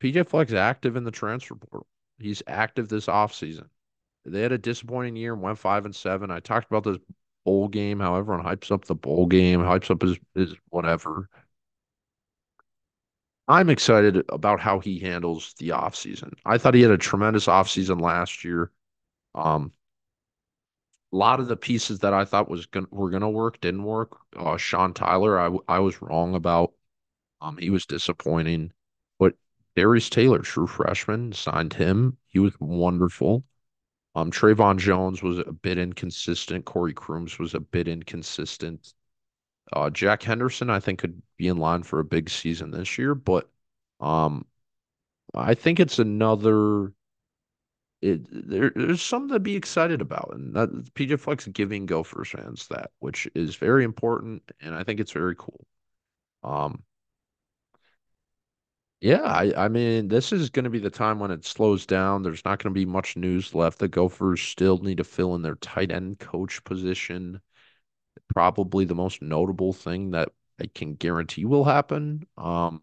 PJ 0.00 0.24
Fleck's 0.24 0.52
active 0.52 0.96
in 0.96 1.04
the 1.04 1.10
transfer 1.10 1.54
portal. 1.54 1.86
He's 2.18 2.42
active 2.46 2.88
this 2.88 3.06
offseason. 3.06 3.68
They 4.24 4.42
had 4.42 4.52
a 4.52 4.58
disappointing 4.58 5.16
year 5.16 5.32
and 5.32 5.42
went 5.42 5.58
five 5.58 5.84
and 5.84 5.94
seven. 5.94 6.30
I 6.30 6.40
talked 6.40 6.70
about 6.70 6.84
this 6.84 6.98
bowl 7.44 7.68
game, 7.68 8.00
how 8.00 8.16
everyone 8.16 8.44
hypes 8.44 8.70
up 8.70 8.84
the 8.84 8.94
bowl 8.94 9.26
game, 9.26 9.60
hypes 9.60 9.90
up 9.90 10.02
his, 10.02 10.18
his 10.34 10.54
whatever. 10.70 11.28
I'm 13.48 13.70
excited 13.70 14.24
about 14.28 14.60
how 14.60 14.78
he 14.78 14.98
handles 14.98 15.54
the 15.58 15.70
offseason. 15.70 16.34
I 16.44 16.58
thought 16.58 16.74
he 16.74 16.82
had 16.82 16.90
a 16.90 16.98
tremendous 16.98 17.46
offseason 17.46 18.00
last 18.00 18.44
year. 18.44 18.70
Um, 19.34 19.72
a 21.12 21.16
lot 21.16 21.40
of 21.40 21.48
the 21.48 21.56
pieces 21.56 22.00
that 22.00 22.12
I 22.14 22.24
thought 22.24 22.48
was 22.50 22.66
going 22.66 22.86
were 22.90 23.10
going 23.10 23.22
to 23.22 23.28
work 23.28 23.60
didn't 23.60 23.84
work. 23.84 24.18
Uh, 24.36 24.56
Sean 24.56 24.92
Tyler, 24.94 25.38
I 25.38 25.56
I 25.68 25.78
was 25.80 26.00
wrong 26.02 26.34
about. 26.34 26.72
Um, 27.40 27.58
he 27.58 27.70
was 27.70 27.86
disappointing, 27.86 28.72
but 29.18 29.34
Darius 29.76 30.10
Taylor, 30.10 30.40
true 30.40 30.66
freshman, 30.66 31.32
signed 31.32 31.74
him. 31.74 32.18
He 32.28 32.38
was 32.40 32.54
wonderful. 32.60 33.44
Um, 34.14 34.30
Trayvon 34.32 34.78
Jones 34.78 35.22
was 35.22 35.38
a 35.38 35.52
bit 35.52 35.78
inconsistent. 35.78 36.64
Corey 36.66 36.94
Crooms 36.94 37.38
was 37.38 37.54
a 37.54 37.60
bit 37.60 37.88
inconsistent. 37.88 38.94
Uh, 39.72 39.90
Jack 39.90 40.22
Henderson, 40.22 40.70
I 40.70 40.80
think, 40.80 40.98
could 41.00 41.22
be 41.36 41.48
in 41.48 41.58
line 41.58 41.82
for 41.82 42.00
a 42.00 42.04
big 42.04 42.30
season 42.30 42.70
this 42.70 42.98
year, 42.98 43.14
but 43.14 43.50
um, 44.00 44.46
I 45.34 45.54
think 45.54 45.80
it's 45.80 45.98
another 45.98 46.92
it 48.00 48.26
there, 48.30 48.70
there's 48.74 49.02
something 49.02 49.34
to 49.34 49.40
be 49.40 49.56
excited 49.56 50.00
about, 50.00 50.30
and 50.32 50.54
that 50.54 50.70
PJ 50.94 51.16
Fleck's 51.16 51.46
giving 51.48 51.86
Gophers 51.86 52.30
fans 52.30 52.68
that, 52.68 52.90
which 53.00 53.28
is 53.34 53.56
very 53.56 53.84
important, 53.84 54.42
and 54.60 54.74
I 54.74 54.84
think 54.84 55.00
it's 55.00 55.12
very 55.12 55.34
cool. 55.36 55.66
Um, 56.44 56.84
yeah, 59.00 59.22
I, 59.22 59.52
I 59.64 59.68
mean, 59.68 60.08
this 60.08 60.32
is 60.32 60.50
going 60.50 60.64
to 60.64 60.70
be 60.70 60.80
the 60.80 60.90
time 60.90 61.20
when 61.20 61.30
it 61.30 61.44
slows 61.44 61.86
down. 61.86 62.22
There's 62.22 62.44
not 62.44 62.58
going 62.62 62.72
to 62.74 62.78
be 62.78 62.84
much 62.84 63.16
news 63.16 63.54
left. 63.54 63.78
The 63.78 63.88
Gophers 63.88 64.40
still 64.42 64.78
need 64.78 64.96
to 64.98 65.04
fill 65.04 65.34
in 65.36 65.42
their 65.42 65.54
tight 65.56 65.92
end 65.92 66.18
coach 66.18 66.62
position. 66.64 67.40
Probably 68.28 68.84
the 68.84 68.94
most 68.94 69.22
notable 69.22 69.72
thing 69.72 70.10
that 70.12 70.30
I 70.60 70.66
can 70.74 70.94
guarantee 70.94 71.44
will 71.44 71.64
happen. 71.64 72.26
Um, 72.36 72.82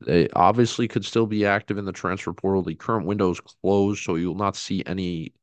They 0.00 0.28
obviously 0.30 0.88
could 0.88 1.04
still 1.04 1.26
be 1.26 1.46
active 1.46 1.78
in 1.78 1.84
the 1.86 1.92
transfer 1.92 2.32
portal. 2.32 2.62
The 2.62 2.74
current 2.74 3.06
window 3.06 3.30
is 3.30 3.40
closed, 3.40 4.02
so 4.04 4.16
you'll 4.16 4.34
not 4.36 4.56
see 4.56 4.82
any 4.86 5.34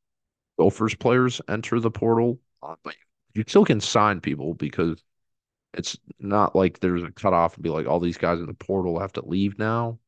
Gophers 0.58 0.94
players 0.96 1.40
enter 1.48 1.80
the 1.80 1.90
portal. 1.90 2.40
Uh, 2.62 2.76
but 2.84 2.96
you 3.34 3.44
still 3.48 3.64
can 3.64 3.80
sign 3.80 4.20
people 4.20 4.54
because 4.54 5.02
it's 5.74 5.96
not 6.20 6.54
like 6.54 6.80
there's 6.80 7.02
a 7.02 7.10
cutoff 7.10 7.54
and 7.54 7.62
be 7.62 7.70
like 7.70 7.86
all 7.86 8.00
these 8.00 8.18
guys 8.18 8.38
in 8.40 8.46
the 8.46 8.54
portal 8.54 9.00
have 9.00 9.12
to 9.14 9.26
leave 9.26 9.58
now. 9.58 9.98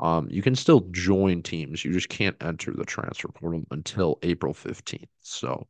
Um, 0.00 0.28
you 0.30 0.42
can 0.42 0.54
still 0.56 0.80
join 0.90 1.42
teams. 1.42 1.84
You 1.84 1.92
just 1.92 2.08
can't 2.08 2.36
enter 2.42 2.72
the 2.72 2.84
transfer 2.84 3.28
portal 3.28 3.64
until 3.70 4.18
April 4.22 4.52
15th. 4.52 5.08
So 5.20 5.66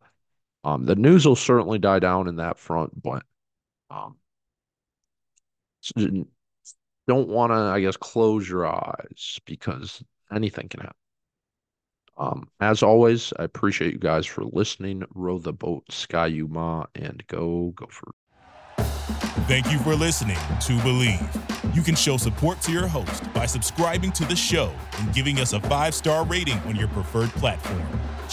um, 0.64 0.85
the 0.85 0.96
news 0.96 1.27
will 1.27 1.37
certainly 1.37 1.79
die 1.79 1.98
down 1.98 2.27
in 2.27 2.37
that 2.37 2.59
front, 2.59 3.00
but 3.03 3.22
um, 3.90 4.16
don't 7.07 7.29
want 7.29 7.53
to, 7.53 7.57
I 7.57 7.81
guess, 7.81 7.96
close 7.96 8.48
your 8.48 8.66
eyes 8.66 9.38
because 9.44 10.03
anything 10.33 10.68
can 10.68 10.81
happen. 10.81 10.96
Um, 12.16 12.48
as 12.61 12.83
always, 12.83 13.33
I 13.38 13.44
appreciate 13.44 13.92
you 13.92 13.98
guys 13.98 14.24
for 14.24 14.44
listening. 14.44 15.03
Row 15.14 15.38
the 15.38 15.53
boat, 15.53 15.85
Ski-U-Mah, 15.90 16.87
and 16.94 17.22
go, 17.27 17.72
go 17.77 17.87
for 17.90 18.12
Thank 19.46 19.70
you 19.70 19.79
for 19.81 19.94
listening 19.94 20.37
to 20.37 20.72
Bleav. 20.79 21.77
You 21.77 21.83
can 21.83 21.94
show 21.94 22.16
support 22.16 22.62
to 22.62 22.72
your 22.72 22.87
host 22.87 23.31
by 23.35 23.44
subscribing 23.44 24.11
to 24.12 24.24
the 24.24 24.37
show 24.37 24.72
and 24.98 25.12
giving 25.12 25.40
us 25.40 25.53
a 25.53 25.61
five 25.61 25.94
star 25.94 26.24
rating 26.24 26.59
on 26.61 26.77
your 26.77 26.88
preferred 26.88 27.29
platform. 27.31 27.87